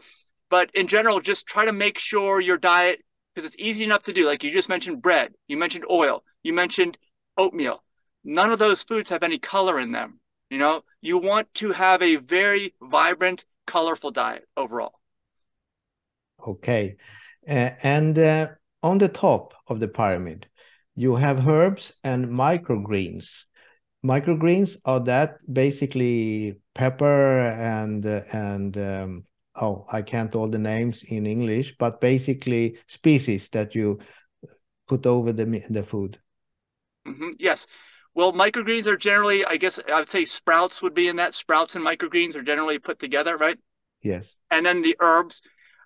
But 0.49 0.71
in 0.75 0.87
general, 0.87 1.21
just 1.21 1.47
try 1.47 1.65
to 1.65 1.73
make 1.73 1.99
sure 1.99 2.41
your 2.41 2.57
diet, 2.57 3.01
because 3.35 3.47
it's 3.47 3.63
easy 3.63 3.85
enough 3.85 4.05
to 4.05 4.13
do. 4.13 4.27
Like 4.27 4.45
you 4.45 4.51
just 4.51 4.69
mentioned 4.69 5.03
bread, 5.03 5.35
you 5.49 5.57
mentioned 5.57 5.85
oil, 5.91 6.23
you 6.43 6.53
mentioned 6.53 6.99
oatmeal. 7.37 7.83
None 8.25 8.53
of 8.53 8.59
those 8.59 8.83
foods 8.83 9.11
have 9.11 9.23
any 9.23 9.39
color 9.39 9.79
in 9.79 9.93
them. 9.93 10.21
You 10.51 10.59
know, 10.59 10.83
you 11.03 11.19
want 11.19 11.53
to 11.55 11.73
have 11.73 12.01
a 12.01 12.17
very 12.17 12.75
vibrant, 12.81 13.45
colorful 13.67 14.11
diet 14.11 14.47
overall. 14.57 14.95
Okay. 16.47 16.97
Uh, 17.49 17.71
and 17.83 18.19
uh, 18.19 18.49
on 18.83 18.99
the 18.99 19.09
top 19.09 19.55
of 19.67 19.81
the 19.81 19.89
pyramid, 19.89 20.47
you 20.95 21.17
have 21.17 21.47
herbs 21.47 21.93
and 22.05 22.27
microgreens. 22.27 23.45
Microgreens 24.05 24.77
are 24.85 25.01
that 25.01 25.39
basically 25.53 26.61
pepper 26.75 27.41
and 27.41 28.05
and 28.05 28.77
um, 28.77 29.25
oh, 29.57 29.87
I 29.91 30.03
can't 30.03 30.35
all 30.35 30.49
the 30.49 30.59
names 30.59 31.03
in 31.03 31.27
English, 31.27 31.77
but 31.79 32.01
basically 32.01 32.79
species 32.87 33.49
that 33.49 33.75
you 33.75 33.99
put 34.87 35.07
over 35.07 35.33
the 35.33 35.45
the 35.71 35.83
food. 35.83 36.19
Mm-hmm. 37.07 37.31
Yes. 37.39 37.67
Well, 38.15 38.33
microgreens 38.33 38.87
are 38.87 38.97
generally, 38.97 39.45
I 39.45 39.57
guess 39.57 39.79
I 39.89 40.01
would 40.01 40.09
say 40.09 40.25
sprouts 40.25 40.83
would 40.83 40.95
be 40.95 41.09
in 41.09 41.17
that. 41.17 41.35
Sprouts 41.35 41.77
and 41.77 41.85
microgreens 41.85 42.35
are 42.35 42.43
generally 42.43 42.79
put 42.79 42.99
together, 42.99 43.37
right? 43.37 43.59
Yes. 44.03 44.37
And 44.51 44.67
then 44.67 44.83
the 44.83 44.97
herbs. 45.01 45.43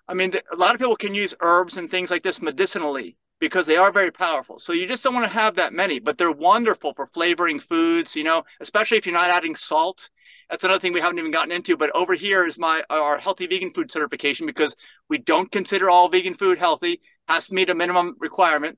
I 0.07 0.13
mean, 0.13 0.33
a 0.51 0.55
lot 0.55 0.75
of 0.75 0.79
people 0.79 0.95
can 0.95 1.13
use 1.13 1.33
herbs 1.39 1.77
and 1.77 1.89
things 1.89 2.11
like 2.11 2.23
this 2.23 2.41
medicinally 2.41 3.17
because 3.39 3.65
they 3.65 3.77
are 3.77 3.91
very 3.91 4.11
powerful. 4.11 4.59
So 4.59 4.73
you 4.73 4.87
just 4.87 5.03
don't 5.03 5.13
want 5.13 5.25
to 5.25 5.33
have 5.33 5.55
that 5.55 5.73
many, 5.73 5.99
but 5.99 6.17
they're 6.17 6.31
wonderful 6.31 6.93
for 6.93 7.07
flavoring 7.07 7.59
foods, 7.59 8.15
you 8.15 8.23
know, 8.23 8.43
especially 8.59 8.97
if 8.97 9.05
you're 9.05 9.13
not 9.13 9.29
adding 9.29 9.55
salt 9.55 10.09
that's 10.49 10.63
another 10.63 10.79
thing 10.79 10.93
we 10.93 11.01
haven't 11.01 11.17
even 11.17 11.31
gotten 11.31 11.51
into. 11.51 11.77
But 11.77 11.89
over 11.95 12.13
here 12.13 12.45
is 12.45 12.59
my 12.59 12.83
our 12.89 13.17
healthy 13.17 13.47
vegan 13.47 13.73
food 13.73 13.91
certification 13.91 14.45
because 14.45 14.75
we 15.09 15.17
don't 15.17 15.51
consider 15.51 15.89
all 15.89 16.09
vegan 16.09 16.35
food 16.35 16.57
healthy. 16.57 17.01
Has 17.27 17.47
to 17.47 17.55
meet 17.55 17.69
a 17.69 17.75
minimum 17.75 18.15
requirement. 18.19 18.77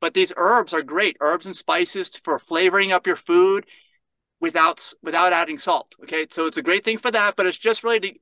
But 0.00 0.14
these 0.14 0.32
herbs 0.36 0.72
are 0.72 0.82
great, 0.82 1.16
herbs 1.20 1.46
and 1.46 1.54
spices 1.54 2.10
for 2.16 2.38
flavoring 2.38 2.92
up 2.92 3.06
your 3.06 3.16
food 3.16 3.66
without 4.40 4.92
without 5.02 5.32
adding 5.32 5.58
salt. 5.58 5.94
Okay, 6.02 6.26
so 6.30 6.46
it's 6.46 6.56
a 6.56 6.62
great 6.62 6.84
thing 6.84 6.98
for 6.98 7.10
that, 7.12 7.36
but 7.36 7.46
it's 7.46 7.58
just 7.58 7.84
really 7.84 8.00
to, 8.00 8.14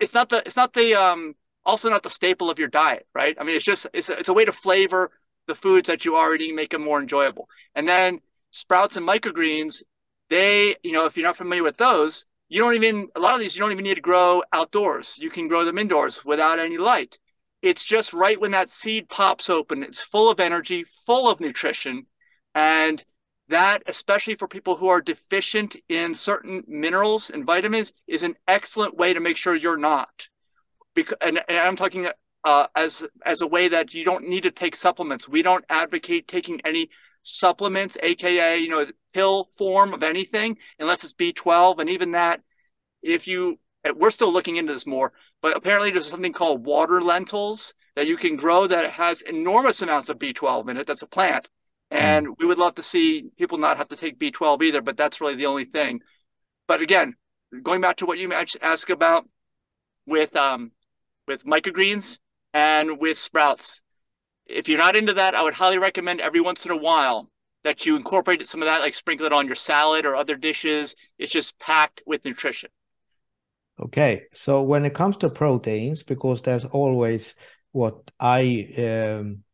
it's 0.00 0.14
not 0.14 0.28
the 0.28 0.42
it's 0.44 0.56
not 0.56 0.72
the 0.72 0.94
um 0.94 1.34
also 1.64 1.88
not 1.88 2.02
the 2.02 2.10
staple 2.10 2.50
of 2.50 2.58
your 2.58 2.68
diet, 2.68 3.06
right? 3.14 3.36
I 3.40 3.44
mean, 3.44 3.56
it's 3.56 3.64
just 3.64 3.86
it's 3.92 4.08
a, 4.08 4.18
it's 4.18 4.28
a 4.28 4.32
way 4.32 4.44
to 4.44 4.52
flavor 4.52 5.10
the 5.46 5.54
foods 5.54 5.88
that 5.88 6.04
you 6.04 6.16
eating, 6.34 6.54
make 6.54 6.70
them 6.70 6.84
more 6.84 7.00
enjoyable. 7.00 7.48
And 7.74 7.88
then 7.88 8.20
sprouts 8.50 8.96
and 8.96 9.06
microgreens, 9.06 9.82
they 10.30 10.76
you 10.82 10.92
know 10.92 11.06
if 11.06 11.16
you're 11.16 11.26
not 11.26 11.36
familiar 11.36 11.62
with 11.62 11.76
those, 11.76 12.26
you 12.48 12.60
don't 12.60 12.74
even 12.74 13.08
a 13.16 13.20
lot 13.20 13.34
of 13.34 13.40
these 13.40 13.54
you 13.54 13.60
don't 13.60 13.72
even 13.72 13.84
need 13.84 13.94
to 13.94 14.00
grow 14.00 14.42
outdoors. 14.52 15.16
You 15.18 15.30
can 15.30 15.48
grow 15.48 15.64
them 15.64 15.78
indoors 15.78 16.24
without 16.24 16.58
any 16.58 16.78
light. 16.78 17.18
It's 17.62 17.84
just 17.84 18.12
right 18.12 18.40
when 18.40 18.50
that 18.50 18.70
seed 18.70 19.08
pops 19.08 19.48
open, 19.48 19.84
it's 19.84 20.00
full 20.00 20.28
of 20.30 20.40
energy, 20.40 20.84
full 20.84 21.30
of 21.30 21.38
nutrition, 21.38 22.06
and 22.56 23.04
that, 23.48 23.82
especially 23.86 24.34
for 24.34 24.48
people 24.48 24.76
who 24.76 24.88
are 24.88 25.00
deficient 25.00 25.76
in 25.88 26.14
certain 26.14 26.64
minerals 26.66 27.30
and 27.30 27.44
vitamins, 27.44 27.92
is 28.08 28.22
an 28.22 28.34
excellent 28.48 28.96
way 28.96 29.14
to 29.14 29.20
make 29.20 29.36
sure 29.36 29.54
you're 29.54 29.76
not. 29.76 30.28
Because, 30.94 31.18
and, 31.20 31.42
and 31.48 31.58
I'm 31.58 31.76
talking 31.76 32.08
uh, 32.44 32.66
as 32.74 33.04
as 33.24 33.40
a 33.40 33.46
way 33.46 33.68
that 33.68 33.94
you 33.94 34.04
don't 34.04 34.28
need 34.28 34.42
to 34.42 34.50
take 34.50 34.76
supplements. 34.76 35.28
We 35.28 35.42
don't 35.42 35.64
advocate 35.68 36.28
taking 36.28 36.60
any 36.64 36.90
supplements, 37.22 37.96
aka 38.02 38.58
you 38.58 38.68
know 38.68 38.86
pill 39.14 39.48
form 39.56 39.94
of 39.94 40.02
anything, 40.02 40.56
unless 40.78 41.04
it's 41.04 41.12
B12, 41.12 41.78
and 41.78 41.90
even 41.90 42.12
that, 42.12 42.40
if 43.02 43.26
you 43.26 43.58
we're 43.96 44.10
still 44.10 44.32
looking 44.32 44.56
into 44.56 44.72
this 44.72 44.86
more, 44.86 45.12
but 45.40 45.56
apparently 45.56 45.90
there's 45.90 46.08
something 46.08 46.32
called 46.32 46.64
water 46.64 47.00
lentils 47.00 47.74
that 47.96 48.06
you 48.06 48.16
can 48.16 48.36
grow 48.36 48.66
that 48.66 48.92
has 48.92 49.22
enormous 49.22 49.82
amounts 49.82 50.08
of 50.08 50.18
B12 50.18 50.68
in 50.68 50.76
it. 50.76 50.86
That's 50.86 51.02
a 51.02 51.06
plant 51.06 51.48
Hmm. 51.92 51.98
And 51.98 52.26
mm. 52.28 52.34
we 52.38 52.46
would 52.46 52.58
love 52.58 52.74
to 52.76 52.82
see 52.82 53.30
people 53.36 53.58
not 53.58 53.76
have 53.76 53.88
to 53.88 53.96
take 53.96 54.18
B12 54.18 54.62
either, 54.62 54.82
but 54.82 54.96
that's 54.96 55.20
really 55.20 55.34
the 55.34 55.46
only 55.46 55.66
thing. 55.66 56.00
But 56.66 56.80
again, 56.80 57.14
going 57.62 57.80
back 57.80 57.96
to 57.96 58.06
what 58.06 58.18
you 58.18 58.32
asked 58.32 58.90
about 58.90 59.28
with 60.06 60.34
um, 60.36 60.72
with 61.26 61.44
microgreens 61.44 62.18
and 62.52 62.98
with 62.98 63.18
sprouts, 63.18 63.80
if 64.46 64.68
you're 64.68 64.78
not 64.78 64.96
into 64.96 65.14
that, 65.14 65.34
I 65.34 65.42
would 65.42 65.54
highly 65.54 65.78
recommend 65.78 66.20
every 66.20 66.40
once 66.40 66.64
in 66.64 66.70
a 66.70 66.76
while 66.76 67.30
that 67.64 67.86
you 67.86 67.96
incorporate 67.96 68.48
some 68.48 68.60
of 68.60 68.66
that, 68.66 68.80
like 68.80 68.94
sprinkle 68.94 69.26
it 69.26 69.32
on 69.32 69.46
your 69.46 69.54
salad 69.54 70.04
or 70.04 70.16
other 70.16 70.36
dishes. 70.36 70.94
It's 71.18 71.32
just 71.32 71.58
packed 71.58 72.02
with 72.06 72.24
nutrition. 72.24 72.70
Okay, 73.80 74.24
so 74.32 74.62
when 74.62 74.84
it 74.84 74.94
comes 74.94 75.16
to 75.18 75.30
proteins, 75.30 76.02
because 76.02 76.42
there's 76.42 76.64
always 76.66 77.34
what 77.72 78.10
I 78.20 78.66
um, 78.78 79.44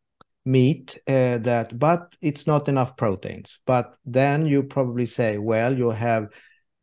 meat 0.49 0.99
uh, 1.07 1.39
that 1.39 1.79
but 1.79 2.17
it's 2.23 2.47
not 2.47 2.69
enough 2.69 2.97
proteins 2.97 3.59
but 3.67 3.97
then 4.07 4.47
you 4.47 4.63
probably 4.63 5.05
say 5.05 5.37
well 5.37 5.77
you 5.77 5.91
have 5.91 6.29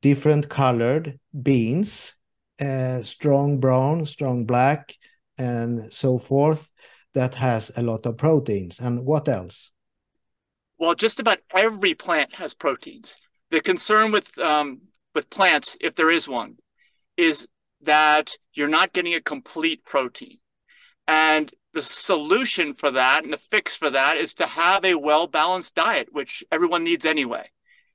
different 0.02 0.48
colored 0.48 1.20
beans 1.42 2.14
uh, 2.60 3.02
strong 3.04 3.60
brown 3.60 4.06
strong 4.06 4.46
black 4.46 4.94
and 5.38 5.94
so 5.94 6.18
forth 6.18 6.72
that 7.14 7.36
has 7.36 7.72
a 7.78 7.82
lot 7.82 8.06
of 8.06 8.18
proteins. 8.18 8.80
And 8.80 9.06
what 9.06 9.28
else? 9.28 9.72
Well 10.78 10.96
just 10.96 11.20
about 11.20 11.40
every 11.54 11.94
plant 11.94 12.36
has 12.36 12.54
proteins. 12.54 13.18
The 13.52 13.62
concern 13.62 14.12
with 14.12 14.38
um, 14.38 14.82
with 15.14 15.30
plants 15.30 15.78
if 15.80 15.96
there 15.96 16.10
is 16.10 16.28
one 16.28 16.58
is 17.18 17.48
that 17.82 18.36
you're 18.54 18.68
not 18.68 18.94
getting 18.94 19.14
a 19.14 19.22
complete 19.22 19.86
protein. 19.86 20.38
And 21.08 21.54
the 21.74 21.82
solution 21.82 22.74
for 22.74 22.92
that 22.92 23.24
and 23.24 23.32
the 23.32 23.38
fix 23.38 23.76
for 23.76 23.90
that 23.90 24.18
is 24.18 24.34
to 24.36 24.46
have 24.46 24.84
a 24.84 24.96
well 24.96 25.28
balanced 25.28 25.76
diet, 25.76 26.10
which 26.12 26.44
everyone 26.52 26.84
needs 26.84 27.06
anyway. 27.06 27.50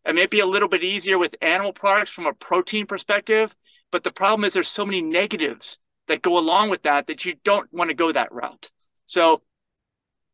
It 0.04 0.14
may 0.14 0.26
be 0.26 0.40
a 0.40 0.46
little 0.46 0.68
bit 0.68 0.84
easier 0.84 1.18
with 1.18 1.34
animal 1.42 1.72
products 1.72 2.10
from 2.10 2.26
a 2.26 2.32
protein 2.32 2.86
perspective, 2.86 3.54
but 3.90 4.04
the 4.04 4.10
problem 4.10 4.44
is 4.44 4.52
there's 4.52 4.68
so 4.68 4.86
many 4.86 5.02
negatives 5.02 5.78
that 6.08 6.22
go 6.22 6.38
along 6.38 6.70
with 6.70 6.82
that 6.82 7.06
that 7.06 7.24
you 7.24 7.34
don't 7.44 7.72
want 7.72 7.88
to 7.88 7.94
go 7.94 8.12
that 8.12 8.32
route. 8.32 8.70
So, 9.06 9.42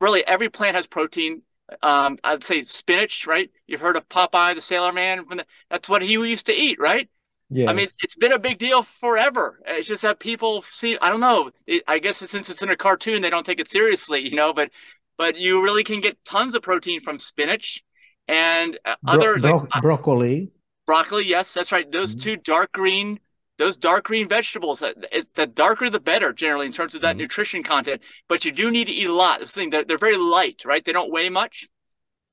really, 0.00 0.26
every 0.26 0.48
plant 0.48 0.76
has 0.76 0.86
protein. 0.86 1.42
Um, 1.82 2.18
I'd 2.22 2.44
say 2.44 2.62
spinach, 2.62 3.26
right? 3.26 3.50
You've 3.66 3.80
heard 3.80 3.96
of 3.96 4.08
Popeye 4.08 4.54
the 4.54 4.60
Sailor 4.60 4.92
Man. 4.92 5.24
That's 5.70 5.88
what 5.88 6.02
he 6.02 6.12
used 6.12 6.46
to 6.46 6.54
eat, 6.54 6.78
right? 6.78 7.08
Yes. 7.48 7.68
I 7.68 7.72
mean, 7.72 7.88
it's 8.02 8.16
been 8.16 8.32
a 8.32 8.38
big 8.38 8.58
deal 8.58 8.82
forever. 8.82 9.60
It's 9.66 9.86
just 9.86 10.02
that 10.02 10.18
people 10.18 10.62
see. 10.62 10.98
I 11.00 11.10
don't 11.10 11.20
know. 11.20 11.50
It, 11.66 11.84
I 11.86 11.98
guess 11.98 12.18
since 12.18 12.50
it's 12.50 12.62
in 12.62 12.70
a 12.70 12.76
cartoon, 12.76 13.22
they 13.22 13.30
don't 13.30 13.46
take 13.46 13.60
it 13.60 13.68
seriously, 13.68 14.28
you 14.28 14.34
know. 14.36 14.52
But 14.52 14.70
but 15.16 15.36
you 15.36 15.62
really 15.62 15.84
can 15.84 16.00
get 16.00 16.24
tons 16.24 16.54
of 16.54 16.62
protein 16.62 17.00
from 17.00 17.18
spinach 17.18 17.84
and 18.26 18.78
uh, 18.84 18.96
other 19.06 19.38
bro- 19.38 19.58
like, 19.58 19.68
uh, 19.72 19.80
broccoli. 19.80 20.50
Broccoli, 20.86 21.26
yes, 21.26 21.54
that's 21.54 21.70
right. 21.70 21.90
Those 21.90 22.14
mm-hmm. 22.14 22.22
two 22.22 22.36
dark 22.36 22.72
green, 22.72 23.20
those 23.58 23.76
dark 23.76 24.04
green 24.04 24.28
vegetables. 24.28 24.82
Uh, 24.82 24.92
it's, 25.12 25.28
the 25.34 25.46
darker 25.46 25.88
the 25.90 26.00
better, 26.00 26.32
generally 26.32 26.66
in 26.66 26.72
terms 26.72 26.94
of 26.94 27.00
that 27.02 27.12
mm-hmm. 27.12 27.20
nutrition 27.20 27.62
content. 27.62 28.02
But 28.28 28.44
you 28.44 28.52
do 28.52 28.70
need 28.70 28.86
to 28.86 28.92
eat 28.92 29.08
a 29.08 29.12
lot. 29.12 29.40
This 29.40 29.54
thing, 29.54 29.70
they're, 29.70 29.84
they're 29.84 29.98
very 29.98 30.16
light, 30.16 30.62
right? 30.64 30.84
They 30.84 30.92
don't 30.92 31.12
weigh 31.12 31.30
much. 31.30 31.66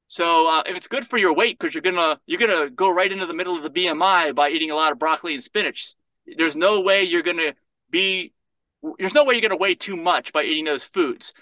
So 0.07 0.47
uh, 0.47 0.63
if 0.65 0.75
it's 0.75 0.87
good 0.87 1.07
for 1.07 1.17
your 1.17 1.33
weight, 1.33 1.57
because 1.57 1.73
you're 1.73 1.81
gonna 1.81 2.19
you're 2.25 2.39
gonna 2.39 2.69
go 2.69 2.93
right 2.93 3.11
into 3.11 3.25
the 3.25 3.33
middle 3.33 3.55
of 3.55 3.63
the 3.63 3.69
BMI 3.69 4.35
by 4.35 4.49
eating 4.49 4.69
a 4.69 4.75
lot 4.75 4.91
of 4.91 4.99
broccoli 4.99 5.33
and 5.33 5.43
spinach. 5.43 5.95
There's 6.37 6.55
no 6.55 6.81
way 6.81 7.03
you're 7.03 7.23
gonna 7.23 7.53
be. 7.89 8.33
There's 8.99 9.13
no 9.13 9.23
way 9.23 9.33
you're 9.33 9.41
gonna 9.41 9.55
weigh 9.55 9.75
too 9.75 9.95
much 9.95 10.33
by 10.33 10.43
eating 10.43 10.65
those 10.65 10.83
foods. 10.83 11.33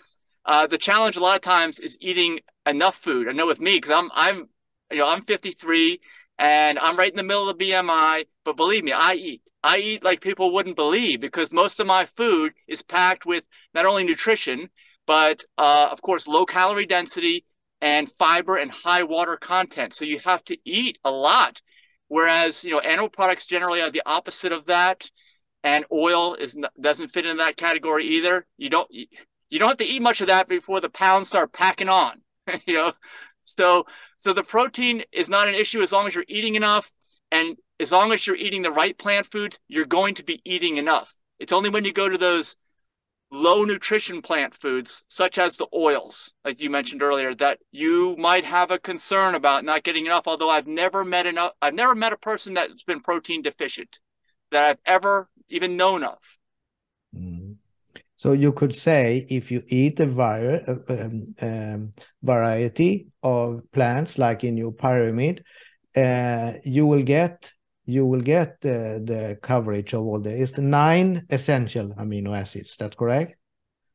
Uh, 0.46 0.68
the 0.68 0.78
challenge 0.78 1.18
a 1.18 1.20
lot 1.20 1.36
of 1.36 1.42
times 1.42 1.80
is 1.80 1.98
eating 2.00 2.40
enough 2.66 2.96
food. 2.96 3.28
I 3.28 3.34
know 3.34 3.48
with 3.48 3.60
me 3.60 3.76
because 3.76 3.92
I'm 3.92 4.10
I'm 4.14 4.48
you 4.92 5.00
know 5.00 5.08
I'm 5.08 5.24
53 5.24 6.00
and 6.40 6.80
I'm 6.80 6.96
right 6.96 7.12
in 7.12 7.18
the 7.18 7.24
middle 7.24 7.50
of 7.50 7.58
the 7.58 7.72
BMI. 7.72 8.26
But 8.46 8.56
believe 8.56 8.84
me, 8.84 8.92
I 8.92 9.14
eat. 9.14 9.42
I 9.64 9.78
eat 9.78 10.04
like 10.04 10.22
people 10.22 10.54
wouldn't 10.54 10.76
believe 10.76 11.22
because 11.22 11.52
most 11.52 11.80
of 11.80 11.88
my 11.88 12.06
food 12.06 12.54
is 12.68 12.82
packed 12.82 13.26
with 13.26 13.44
not 13.74 13.86
only 13.86 14.04
nutrition 14.04 14.70
but 15.06 15.44
uh, 15.58 15.90
of 15.92 16.02
course 16.02 16.28
low 16.28 16.46
calorie 16.46 16.86
density 16.86 17.46
and 17.82 18.12
fiber 18.12 18.58
and 18.58 18.72
high 18.72 19.04
water 19.04 19.36
content. 19.36 19.94
So 19.94 20.06
you 20.06 20.20
have 20.20 20.44
to 20.46 20.58
eat 20.64 21.00
a 21.04 21.12
lot. 21.12 21.62
Whereas, 22.08 22.64
you 22.64 22.72
know, 22.72 22.80
animal 22.80 23.10
products 23.10 23.46
generally 23.46 23.82
are 23.82 23.92
the 23.92 24.04
opposite 24.06 24.52
of 24.52 24.66
that. 24.66 25.10
And 25.64 25.86
oil 25.92 26.36
is 26.36 26.58
doesn't 26.80 27.10
fit 27.10 27.26
in 27.26 27.38
that 27.38 27.58
category 27.58 28.06
either. 28.18 28.46
You 28.58 28.70
don't 28.70 28.90
you 28.92 29.60
don't 29.60 29.70
have 29.70 29.78
to 29.78 29.86
eat 29.86 30.02
much 30.02 30.22
of 30.22 30.28
that 30.28 30.48
before 30.48 30.82
the 30.82 30.90
pounds 30.90 31.28
start 31.28 31.54
packing 31.54 31.90
on. 31.90 32.22
you 32.66 32.74
know, 32.74 32.94
so 33.44 33.86
so 34.18 34.34
the 34.34 34.44
protein 34.44 35.04
is 35.12 35.30
not 35.30 35.48
an 35.48 35.54
issue 35.54 35.82
as 35.82 35.92
long 35.92 36.08
as 36.08 36.16
you're 36.16 36.26
eating 36.28 36.56
enough, 36.56 36.92
and 37.32 37.58
as 37.82 37.92
long 37.92 38.12
as 38.12 38.26
you're 38.28 38.36
eating 38.36 38.62
the 38.62 38.72
right 38.72 38.98
plant 38.98 39.26
foods, 39.26 39.60
you're 39.68 39.86
going 39.86 40.14
to 40.16 40.24
be 40.24 40.40
eating 40.46 40.78
enough. 40.78 41.16
It's 41.40 41.52
only 41.52 41.70
when 41.70 41.84
you 41.84 41.92
go 41.92 42.08
to 42.08 42.18
those 42.18 42.56
low 43.32 43.64
nutrition 43.64 44.22
plant 44.22 44.54
foods, 44.54 45.04
such 45.08 45.40
as 45.40 45.56
the 45.56 45.68
oils, 45.74 46.34
like 46.46 46.62
you 46.62 46.70
mentioned 46.70 47.02
earlier, 47.02 47.34
that 47.36 47.60
you 47.72 48.16
might 48.18 48.46
have 48.46 48.70
a 48.70 48.78
concern 48.78 49.34
about 49.34 49.66
not 49.66 49.84
getting 49.84 50.06
enough. 50.06 50.28
Although 50.28 50.50
I've 50.50 50.68
never 50.68 51.04
met 51.04 51.26
enough, 51.26 51.54
I've 51.62 51.74
never 51.74 51.96
met 51.96 52.14
a 52.14 52.18
person 52.18 52.54
that's 52.54 52.84
been 52.84 53.02
protein 53.02 53.42
deficient 53.42 54.00
that 54.52 54.70
I've 54.70 54.80
ever 54.86 55.28
even 55.50 55.76
known 55.76 56.04
of. 56.04 56.20
Mm. 57.16 57.56
So 58.16 58.34
you 58.34 58.52
could 58.52 58.76
say 58.76 59.26
if 59.30 59.50
you 59.50 59.64
eat 59.68 60.00
a 60.00 60.06
uh, 60.06 60.76
um, 60.90 61.36
um, 61.42 61.94
variety 62.22 63.08
of 63.24 63.64
plants, 63.72 64.20
like 64.20 64.44
in 64.44 64.56
your 64.56 64.72
pyramid, 64.72 65.44
uh, 65.98 66.54
you 66.64 66.86
will 66.86 67.02
get 67.02 67.52
you 67.92 68.06
will 68.06 68.22
get 68.22 68.60
the, 68.62 69.02
the 69.04 69.38
coverage 69.42 69.94
of 69.94 70.02
all 70.02 70.20
the 70.20 70.42
it's 70.42 70.54
the 70.54 70.62
nine 70.62 71.26
essential 71.30 71.90
amino 72.00 72.36
acids 72.38 72.76
that's 72.78 72.96
correct? 72.96 73.36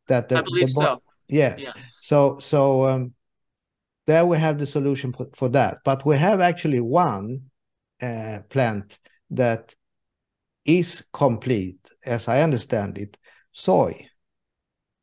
That 0.08 0.28
the, 0.28 0.38
i 0.38 0.42
believe 0.42 0.66
the 0.66 0.72
so. 0.72 1.02
yes. 1.28 1.62
yes 1.62 1.96
so 2.00 2.38
so 2.38 2.86
um, 2.86 3.14
there 4.06 4.24
we 4.24 4.38
have 4.38 4.58
the 4.58 4.66
solution 4.66 5.12
for 5.34 5.48
that. 5.50 5.78
But 5.84 6.06
we 6.06 6.16
have 6.16 6.40
actually 6.40 6.80
one 6.80 7.50
uh, 8.00 8.40
plant 8.48 8.98
that 9.30 9.74
is 10.64 11.06
complete 11.12 11.78
as 12.04 12.28
i 12.28 12.42
understand 12.42 12.98
it 12.98 13.16
soy. 13.50 14.08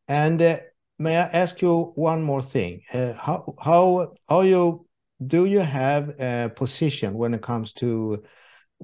And 0.09 0.41
uh, 0.41 0.57
may 0.97 1.17
I 1.17 1.21
ask 1.21 1.61
you 1.61 1.93
one 1.95 2.23
more 2.23 2.41
thing? 2.41 2.81
Uh, 2.91 3.13
how 3.13 3.55
how 3.63 4.13
how 4.27 4.41
you 4.41 4.87
do 5.25 5.45
you 5.45 5.59
have 5.59 6.19
a 6.19 6.49
position 6.49 7.13
when 7.13 7.33
it 7.33 7.41
comes 7.41 7.73
to 7.73 8.23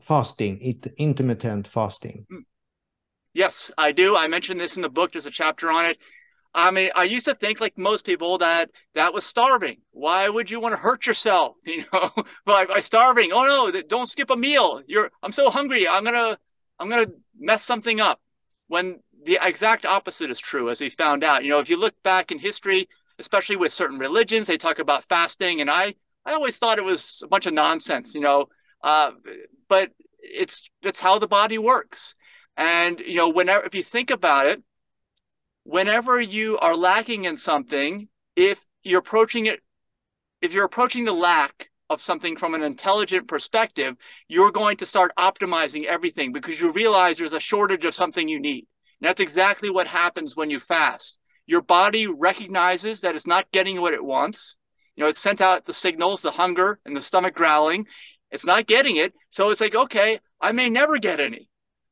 fasting, 0.01 0.59
it, 0.61 0.85
intermittent 0.97 1.67
fasting? 1.67 2.27
Mm. 2.31 2.43
Yes, 3.33 3.71
I 3.77 3.91
do. 3.91 4.15
I 4.15 4.27
mentioned 4.27 4.61
this 4.61 4.77
in 4.77 4.81
the 4.81 4.89
book. 4.89 5.11
There's 5.11 5.25
a 5.25 5.31
chapter 5.31 5.69
on 5.69 5.85
it. 5.85 5.97
I 6.53 6.71
mean, 6.71 6.89
I 6.95 7.03
used 7.03 7.25
to 7.25 7.33
think, 7.33 7.59
like 7.59 7.77
most 7.77 8.05
people, 8.05 8.37
that 8.37 8.69
that 8.93 9.13
was 9.13 9.25
starving. 9.25 9.79
Why 9.91 10.29
would 10.29 10.49
you 10.49 10.61
want 10.61 10.73
to 10.73 10.77
hurt 10.77 11.05
yourself? 11.05 11.57
You 11.65 11.85
know, 11.91 12.11
by, 12.45 12.65
by 12.65 12.79
starving. 12.79 13.31
Oh 13.33 13.43
no, 13.43 13.81
don't 13.81 14.05
skip 14.05 14.29
a 14.29 14.37
meal. 14.37 14.81
You're. 14.87 15.11
I'm 15.23 15.33
so 15.33 15.49
hungry. 15.49 15.87
I'm 15.87 16.03
gonna. 16.05 16.37
I'm 16.79 16.87
gonna 16.87 17.07
mess 17.37 17.63
something 17.63 17.99
up. 17.99 18.21
When 18.67 18.99
the 19.25 19.39
exact 19.41 19.85
opposite 19.85 20.29
is 20.29 20.39
true, 20.39 20.69
as 20.69 20.79
we 20.79 20.89
found 20.89 21.23
out. 21.23 21.43
You 21.43 21.49
know, 21.49 21.59
if 21.59 21.69
you 21.69 21.77
look 21.77 21.95
back 22.03 22.31
in 22.31 22.39
history, 22.39 22.87
especially 23.19 23.55
with 23.55 23.73
certain 23.73 23.97
religions, 23.97 24.47
they 24.47 24.57
talk 24.57 24.79
about 24.79 25.03
fasting, 25.05 25.61
and 25.61 25.69
I 25.69 25.95
I 26.25 26.33
always 26.33 26.57
thought 26.57 26.77
it 26.77 26.83
was 26.83 27.21
a 27.23 27.27
bunch 27.27 27.45
of 27.45 27.53
nonsense, 27.53 28.15
you 28.15 28.21
know. 28.21 28.47
Uh, 28.83 29.11
but 29.67 29.91
it's 30.19 30.69
it's 30.83 30.99
how 30.99 31.17
the 31.19 31.27
body 31.27 31.57
works, 31.57 32.15
and 32.55 32.99
you 32.99 33.15
know, 33.15 33.29
whenever 33.29 33.65
if 33.65 33.73
you 33.73 33.83
think 33.83 34.11
about 34.11 34.47
it, 34.47 34.61
whenever 35.63 36.21
you 36.21 36.57
are 36.59 36.75
lacking 36.75 37.25
in 37.25 37.35
something, 37.35 38.07
if 38.35 38.63
you're 38.83 38.99
approaching 38.99 39.47
it, 39.47 39.59
if 40.41 40.53
you're 40.53 40.65
approaching 40.65 41.05
the 41.05 41.13
lack 41.13 41.69
of 41.89 42.01
something 42.01 42.35
from 42.35 42.53
an 42.53 42.61
intelligent 42.63 43.27
perspective, 43.27 43.95
you're 44.27 44.51
going 44.51 44.77
to 44.77 44.85
start 44.85 45.11
optimizing 45.17 45.85
everything 45.85 46.31
because 46.31 46.59
you 46.59 46.71
realize 46.71 47.17
there's 47.17 47.33
a 47.33 47.39
shortage 47.39 47.85
of 47.85 47.93
something 47.93 48.27
you 48.27 48.39
need. 48.39 48.67
And 49.01 49.07
that's 49.07 49.21
exactly 49.21 49.69
what 49.69 49.87
happens 49.87 50.35
when 50.35 50.49
you 50.49 50.59
fast. 50.59 51.19
Your 51.45 51.61
body 51.61 52.07
recognizes 52.07 53.01
that 53.01 53.15
it's 53.15 53.27
not 53.27 53.51
getting 53.51 53.79
what 53.79 53.93
it 53.93 54.03
wants 54.03 54.55
you 54.95 55.03
know, 55.03 55.09
it 55.09 55.15
sent 55.15 55.41
out 55.41 55.65
the 55.65 55.73
signals, 55.73 56.21
the 56.21 56.31
hunger 56.31 56.79
and 56.85 56.95
the 56.95 57.01
stomach 57.01 57.35
growling. 57.35 57.85
It's 58.31 58.45
not 58.45 58.67
getting 58.67 58.95
it. 58.95 59.13
So 59.29 59.49
it's 59.49 59.61
like, 59.61 59.75
okay, 59.75 60.19
I 60.39 60.51
may 60.51 60.69
never 60.69 60.97
get 60.97 61.19
any. 61.19 61.49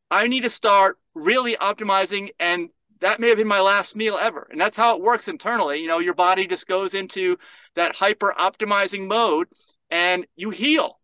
I 0.10 0.28
need 0.28 0.44
to 0.44 0.50
start 0.50 0.98
really 1.13 1.56
optimizing. 1.58 2.30
And 2.39 2.70
that 3.02 3.20
may 3.20 3.28
have 3.28 3.38
been 3.38 3.48
my 3.48 3.60
last 3.60 3.96
meal 3.96 4.18
ever. 4.20 4.48
And 4.50 4.60
that's 4.60 4.78
how 4.78 4.96
it 4.96 5.02
works 5.02 5.28
internally. 5.28 5.82
You 5.82 5.88
know, 5.88 6.00
your 6.00 6.13
body 6.13 6.48
just 6.48 6.68
goes 6.68 6.94
into 6.94 7.38
that 7.76 7.96
hyper 7.96 8.34
optimizing 8.38 9.08
mode 9.08 9.48
and 9.89 10.26
you 10.36 10.52
heal, 10.52 11.00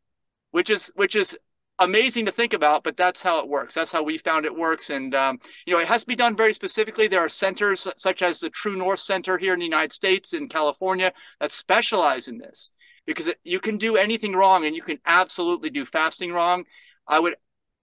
which 0.52 0.70
is, 0.70 0.92
which 0.96 1.16
is 1.16 1.38
amazing 1.80 2.26
to 2.26 2.32
think 2.32 2.54
about, 2.54 2.84
but 2.84 2.98
that's 2.98 3.24
how 3.24 3.40
it 3.40 3.48
works. 3.48 3.74
That's 3.74 3.92
how 3.92 4.04
we 4.04 4.18
found 4.18 4.46
it 4.46 4.56
works. 4.56 4.90
And, 4.90 5.16
um, 5.16 5.40
you 5.66 5.74
know, 5.74 5.80
it 5.80 5.88
has 5.88 6.02
to 6.02 6.08
be 6.08 6.16
done 6.16 6.36
very 6.36 6.54
specifically. 6.54 7.08
There 7.08 7.22
are 7.22 7.30
centers 7.30 7.88
such 7.98 8.22
as 8.22 8.40
the 8.40 8.50
True 8.50 8.76
North 8.76 9.00
Center 9.00 9.38
here 9.38 9.54
in 9.54 9.60
the 9.60 9.66
United 9.66 9.92
States, 9.92 10.34
in 10.34 10.50
California, 10.50 11.14
that 11.40 11.52
specialize 11.52 12.28
in 12.28 12.38
this 12.38 12.72
because 13.06 13.28
it, 13.28 13.40
you 13.44 13.60
can 13.60 13.78
do 13.78 13.98
anything 13.98 14.34
wrong 14.34 14.66
and 14.66 14.76
you 14.76 14.84
can 14.84 15.00
absolutely 15.06 15.70
do 15.70 15.86
fasting 15.86 16.32
wrong. 16.32 16.66
I 17.08 17.20
would 17.20 17.36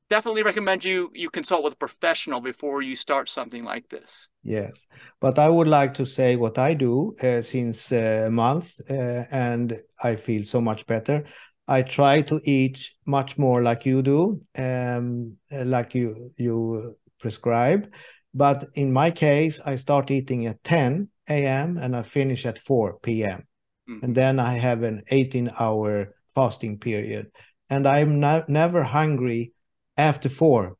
definitely 0.08 0.42
recommend 0.42 0.84
you 0.84 1.10
you 1.14 1.30
consult 1.30 1.64
with 1.64 1.72
a 1.72 1.76
professional 1.76 2.40
before 2.40 2.82
you 2.82 2.94
start 2.94 3.28
something 3.28 3.64
like 3.64 3.88
this 3.88 4.28
yes 4.42 4.86
but 5.20 5.38
i 5.38 5.48
would 5.48 5.66
like 5.66 5.92
to 5.94 6.06
say 6.06 6.36
what 6.36 6.58
i 6.58 6.74
do 6.74 7.12
uh, 7.22 7.42
since 7.42 7.90
uh, 7.90 8.24
a 8.26 8.30
month 8.30 8.80
uh, 8.88 9.24
and 9.30 9.82
i 10.02 10.14
feel 10.14 10.44
so 10.44 10.60
much 10.60 10.86
better 10.86 11.24
I 11.68 11.82
try 11.82 12.22
to 12.22 12.40
eat 12.44 12.90
much 13.06 13.38
more 13.38 13.62
like 13.62 13.84
you 13.84 14.02
do, 14.02 14.40
um, 14.56 15.36
like 15.50 15.94
you 15.94 16.32
you 16.36 16.96
prescribe. 17.18 17.92
But 18.32 18.66
in 18.74 18.92
my 18.92 19.10
case, 19.10 19.60
I 19.64 19.76
start 19.76 20.10
eating 20.10 20.46
at 20.46 20.62
10 20.62 21.08
a.m. 21.28 21.78
and 21.78 21.96
I 21.96 22.02
finish 22.02 22.46
at 22.46 22.58
4 22.58 22.98
p.m. 23.00 23.42
Mm. 23.88 24.02
And 24.02 24.14
then 24.14 24.38
I 24.38 24.58
have 24.58 24.82
an 24.82 25.02
18 25.08 25.50
hour 25.58 26.14
fasting 26.34 26.78
period. 26.78 27.32
And 27.70 27.88
I'm 27.88 28.20
never 28.20 28.82
hungry 28.82 29.52
after 29.96 30.28
4. 30.28 30.76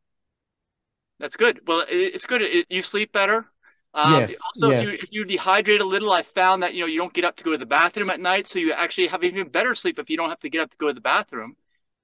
That's 1.18 1.36
good. 1.36 1.60
Well, 1.66 1.84
it's 1.88 2.26
good. 2.26 2.66
You 2.68 2.82
sleep 2.82 3.12
better. 3.12 3.50
Um, 3.96 4.12
yes, 4.12 4.36
also, 4.44 4.70
yes. 4.70 4.82
If, 4.82 5.12
you, 5.12 5.24
if 5.24 5.28
you 5.30 5.38
dehydrate 5.38 5.80
a 5.80 5.84
little, 5.84 6.12
I 6.12 6.22
found 6.22 6.62
that 6.62 6.74
you 6.74 6.80
know 6.80 6.86
you 6.86 6.98
don't 6.98 7.14
get 7.14 7.24
up 7.24 7.34
to 7.36 7.44
go 7.44 7.52
to 7.52 7.58
the 7.58 7.64
bathroom 7.64 8.10
at 8.10 8.20
night, 8.20 8.46
so 8.46 8.58
you 8.58 8.72
actually 8.72 9.06
have 9.06 9.24
even 9.24 9.48
better 9.48 9.74
sleep 9.74 9.98
if 9.98 10.10
you 10.10 10.18
don't 10.18 10.28
have 10.28 10.38
to 10.40 10.50
get 10.50 10.60
up 10.60 10.70
to 10.70 10.76
go 10.76 10.88
to 10.88 10.92
the 10.92 11.00
bathroom. 11.00 11.56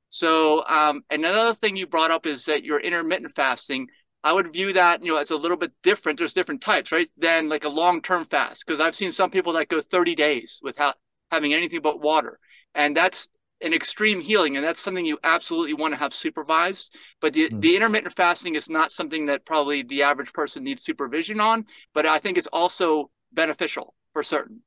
So, 0.09 0.65
um, 0.67 1.05
another 1.11 1.55
thing 1.55 1.77
you 1.77 1.87
brought 1.87 2.11
up 2.11 2.27
is 2.27 2.47
that 2.47 2.65
your 2.65 2.81
intermittent 2.81 3.35
fasting. 3.35 3.89
I 4.25 4.33
would 4.33 4.53
view 4.53 4.73
that 4.73 5.05
you 5.05 5.13
know 5.13 5.19
as 5.19 5.31
a 5.31 5.37
little 5.37 5.57
bit 5.59 5.73
different. 5.83 6.19
There's 6.19 6.33
different 6.33 6.63
types, 6.63 6.93
right? 6.93 7.11
Than 7.19 7.51
like 7.51 7.65
a 7.65 7.69
long-term 7.69 8.25
fast, 8.25 8.65
because 8.67 8.81
I've 8.81 8.95
seen 8.95 9.13
some 9.13 9.31
people 9.31 9.53
that 9.55 9.69
go 9.69 9.83
30 9.83 10.15
days 10.15 10.61
without 10.63 10.97
having 11.31 11.53
anything 11.53 11.83
but 11.83 12.01
water, 12.01 12.39
and 12.75 12.97
that's 12.97 13.29
an 13.63 13.73
extreme 13.73 14.21
healing, 14.21 14.57
and 14.57 14.65
that's 14.65 14.81
something 14.81 15.05
you 15.05 15.19
absolutely 15.23 15.75
want 15.75 15.95
to 15.95 15.99
have 15.99 16.13
supervised. 16.13 16.97
But 17.21 17.33
the, 17.33 17.49
mm. 17.49 17.61
the 17.61 17.77
intermittent 17.77 18.15
fasting 18.15 18.55
is 18.55 18.69
not 18.69 18.93
something 18.93 19.27
that 19.27 19.47
probably 19.47 19.83
the 19.83 20.03
average 20.03 20.33
person 20.33 20.65
needs 20.65 20.83
supervision 20.83 21.41
on, 21.41 21.67
but 21.95 22.07
I 22.07 22.19
think 22.19 22.39
it's 22.39 22.49
also 22.49 23.11
beneficial 23.33 23.95
for 24.13 24.23
certain. 24.23 24.61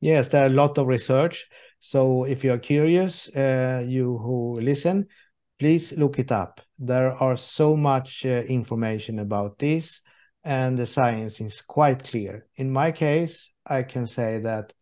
Yes, 0.00 0.28
there 0.28 0.42
are 0.42 0.46
a 0.46 0.50
lot 0.50 0.78
of 0.78 0.86
research. 0.86 1.46
So 1.78 2.24
if 2.24 2.44
you're 2.44 2.58
curious, 2.58 3.28
uh, 3.28 3.84
you 3.86 4.18
who 4.18 4.60
listen, 4.60 5.06
please 5.58 5.92
look 5.92 6.18
it 6.18 6.32
up. 6.32 6.60
There 6.78 7.12
are 7.12 7.36
so 7.36 7.76
much 7.76 8.26
uh, 8.26 8.42
information 8.48 9.20
about 9.20 9.58
this, 9.58 10.00
and 10.44 10.76
the 10.76 10.86
science 10.86 11.40
is 11.40 11.62
quite 11.62 12.02
clear. 12.02 12.46
In 12.56 12.72
my 12.72 12.92
case, 12.92 13.52
I 13.64 13.84
can 13.84 14.06
say 14.06 14.40
that 14.40 14.72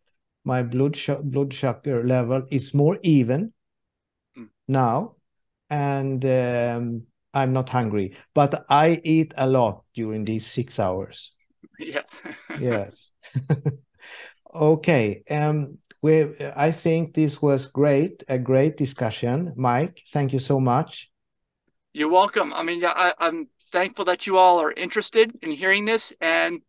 my 0.43 0.63
blood 0.63 0.95
sh- 0.95 1.21
blood 1.23 1.53
sugar 1.53 2.03
level 2.03 2.43
is 2.49 2.73
more 2.73 2.97
even 3.03 3.53
mm. 4.37 4.49
now, 4.67 5.15
and 5.69 6.23
um, 6.25 7.03
I'm 7.33 7.53
not 7.53 7.69
hungry. 7.69 8.15
But 8.33 8.65
I 8.69 9.01
eat 9.03 9.33
a 9.37 9.47
lot 9.47 9.83
during 9.93 10.25
these 10.25 10.45
six 10.45 10.79
hours. 10.79 11.33
Yes. 11.79 12.21
yes. 12.59 13.11
okay. 14.55 15.23
Um. 15.29 15.77
We. 16.01 16.33
I 16.55 16.71
think 16.71 17.13
this 17.13 17.41
was 17.41 17.67
great. 17.67 18.23
A 18.27 18.39
great 18.39 18.77
discussion, 18.77 19.53
Mike. 19.55 20.01
Thank 20.09 20.33
you 20.33 20.39
so 20.39 20.59
much. 20.59 21.11
You're 21.93 22.09
welcome. 22.09 22.53
I 22.53 22.63
mean, 22.63 22.83
I, 22.85 23.13
I'm 23.19 23.49
thankful 23.71 24.05
that 24.05 24.25
you 24.25 24.37
all 24.37 24.59
are 24.59 24.71
interested 24.71 25.37
in 25.41 25.51
hearing 25.51 25.85
this, 25.85 26.13
and 26.19 26.61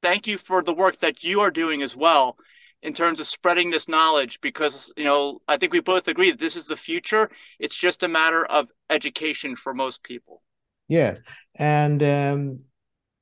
thank 0.00 0.26
you 0.26 0.38
for 0.38 0.62
the 0.62 0.72
work 0.72 1.00
that 1.00 1.22
you 1.22 1.40
are 1.40 1.50
doing 1.50 1.82
as 1.82 1.94
well 1.94 2.38
in 2.82 2.92
terms 2.92 3.20
of 3.20 3.26
spreading 3.26 3.70
this 3.70 3.88
knowledge 3.88 4.40
because 4.40 4.90
you 4.96 5.04
know 5.04 5.40
i 5.48 5.56
think 5.56 5.72
we 5.72 5.80
both 5.80 6.08
agree 6.08 6.30
that 6.30 6.40
this 6.40 6.56
is 6.56 6.66
the 6.66 6.76
future. 6.76 7.30
It's 7.58 7.76
just 7.76 8.02
a 8.02 8.08
matter 8.08 8.44
of 8.44 8.68
education 8.90 9.56
for 9.56 9.74
most 9.74 10.02
people. 10.02 10.42
Yes. 10.88 11.22
And 11.58 12.02
um, 12.02 12.58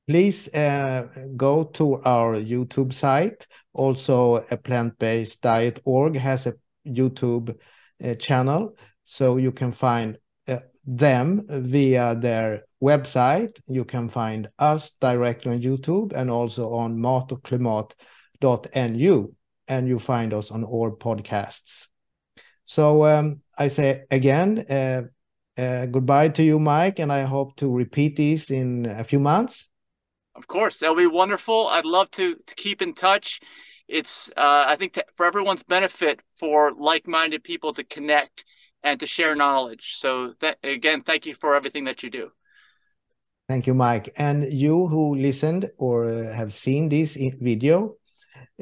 please 0.07 0.47
uh, 0.53 1.07
go 1.37 1.63
to 1.63 2.01
our 2.03 2.35
youtube 2.35 2.93
site. 2.93 3.47
Also 3.73 4.45
a 4.51 4.57
plant-based 4.57 5.41
diet 5.41 5.79
org 5.85 6.17
has 6.17 6.47
a 6.47 6.53
youtube 6.85 7.57
uh, 8.03 8.15
channel. 8.15 8.75
So 9.05 9.37
you 9.37 9.51
can 9.51 9.71
find 9.71 10.17
uh, 10.47 10.59
them 10.85 11.45
via 11.47 12.15
their 12.15 12.63
website. 12.81 13.61
You 13.67 13.85
can 13.85 14.09
find 14.09 14.47
us 14.57 14.89
directly 14.99 15.53
on 15.53 15.61
YouTube 15.61 16.13
and 16.13 16.31
also 16.31 16.71
on 16.71 16.97
matoklimat.nu, 16.97 19.35
and 19.71 19.87
you 19.87 19.97
find 19.97 20.33
us 20.33 20.51
on 20.51 20.65
all 20.65 20.91
podcasts. 20.91 21.87
So 22.65 23.05
um, 23.05 23.41
I 23.57 23.69
say 23.69 24.03
again, 24.11 24.65
uh, 24.69 25.03
uh, 25.57 25.85
goodbye 25.85 26.29
to 26.29 26.43
you, 26.43 26.59
Mike, 26.59 26.99
and 26.99 27.11
I 27.11 27.21
hope 27.21 27.55
to 27.55 27.73
repeat 27.73 28.17
these 28.17 28.51
in 28.51 28.85
a 28.85 29.03
few 29.03 29.19
months. 29.19 29.69
Of 30.35 30.47
course, 30.47 30.79
that'll 30.79 30.95
be 30.95 31.07
wonderful. 31.07 31.67
I'd 31.67 31.85
love 31.85 32.11
to 32.11 32.35
to 32.35 32.55
keep 32.55 32.81
in 32.81 32.93
touch. 32.93 33.39
It's 33.87 34.29
uh, 34.35 34.65
I 34.67 34.75
think 34.75 34.99
for 35.15 35.25
everyone's 35.25 35.63
benefit 35.63 36.19
for 36.37 36.73
like-minded 36.73 37.43
people 37.43 37.73
to 37.73 37.83
connect 37.83 38.45
and 38.83 38.99
to 38.99 39.05
share 39.05 39.35
knowledge. 39.35 39.95
So 39.95 40.33
again, 40.63 41.03
thank 41.03 41.25
you 41.25 41.33
for 41.33 41.55
everything 41.55 41.85
that 41.85 42.03
you 42.03 42.09
do. 42.09 42.31
Thank 43.47 43.67
you, 43.67 43.73
Mike. 43.73 44.13
And 44.17 44.51
you 44.51 44.87
who 44.87 45.15
listened 45.15 45.69
or 45.77 46.07
have 46.39 46.51
seen 46.53 46.89
this 46.89 47.17
video, 47.41 47.95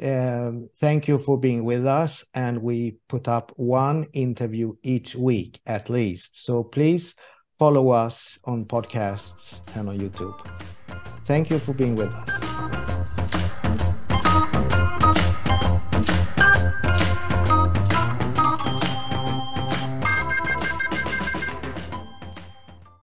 Um, 0.02 0.68
thank 0.80 1.08
you 1.08 1.18
for 1.18 1.38
being 1.38 1.64
with 1.64 1.86
us. 1.86 2.24
And 2.34 2.62
we 2.62 2.96
put 3.08 3.28
up 3.28 3.52
one 3.56 4.06
interview 4.12 4.74
each 4.82 5.14
week 5.14 5.60
at 5.66 5.90
least. 5.90 6.42
So 6.44 6.64
please 6.64 7.14
follow 7.58 7.90
us 7.90 8.38
on 8.44 8.64
podcasts 8.64 9.60
and 9.76 9.88
on 9.88 9.98
YouTube. 9.98 10.34
Thank 11.26 11.50
you 11.50 11.58
for 11.58 11.74
being 11.74 11.94
with 11.94 12.08
us. 12.08 12.49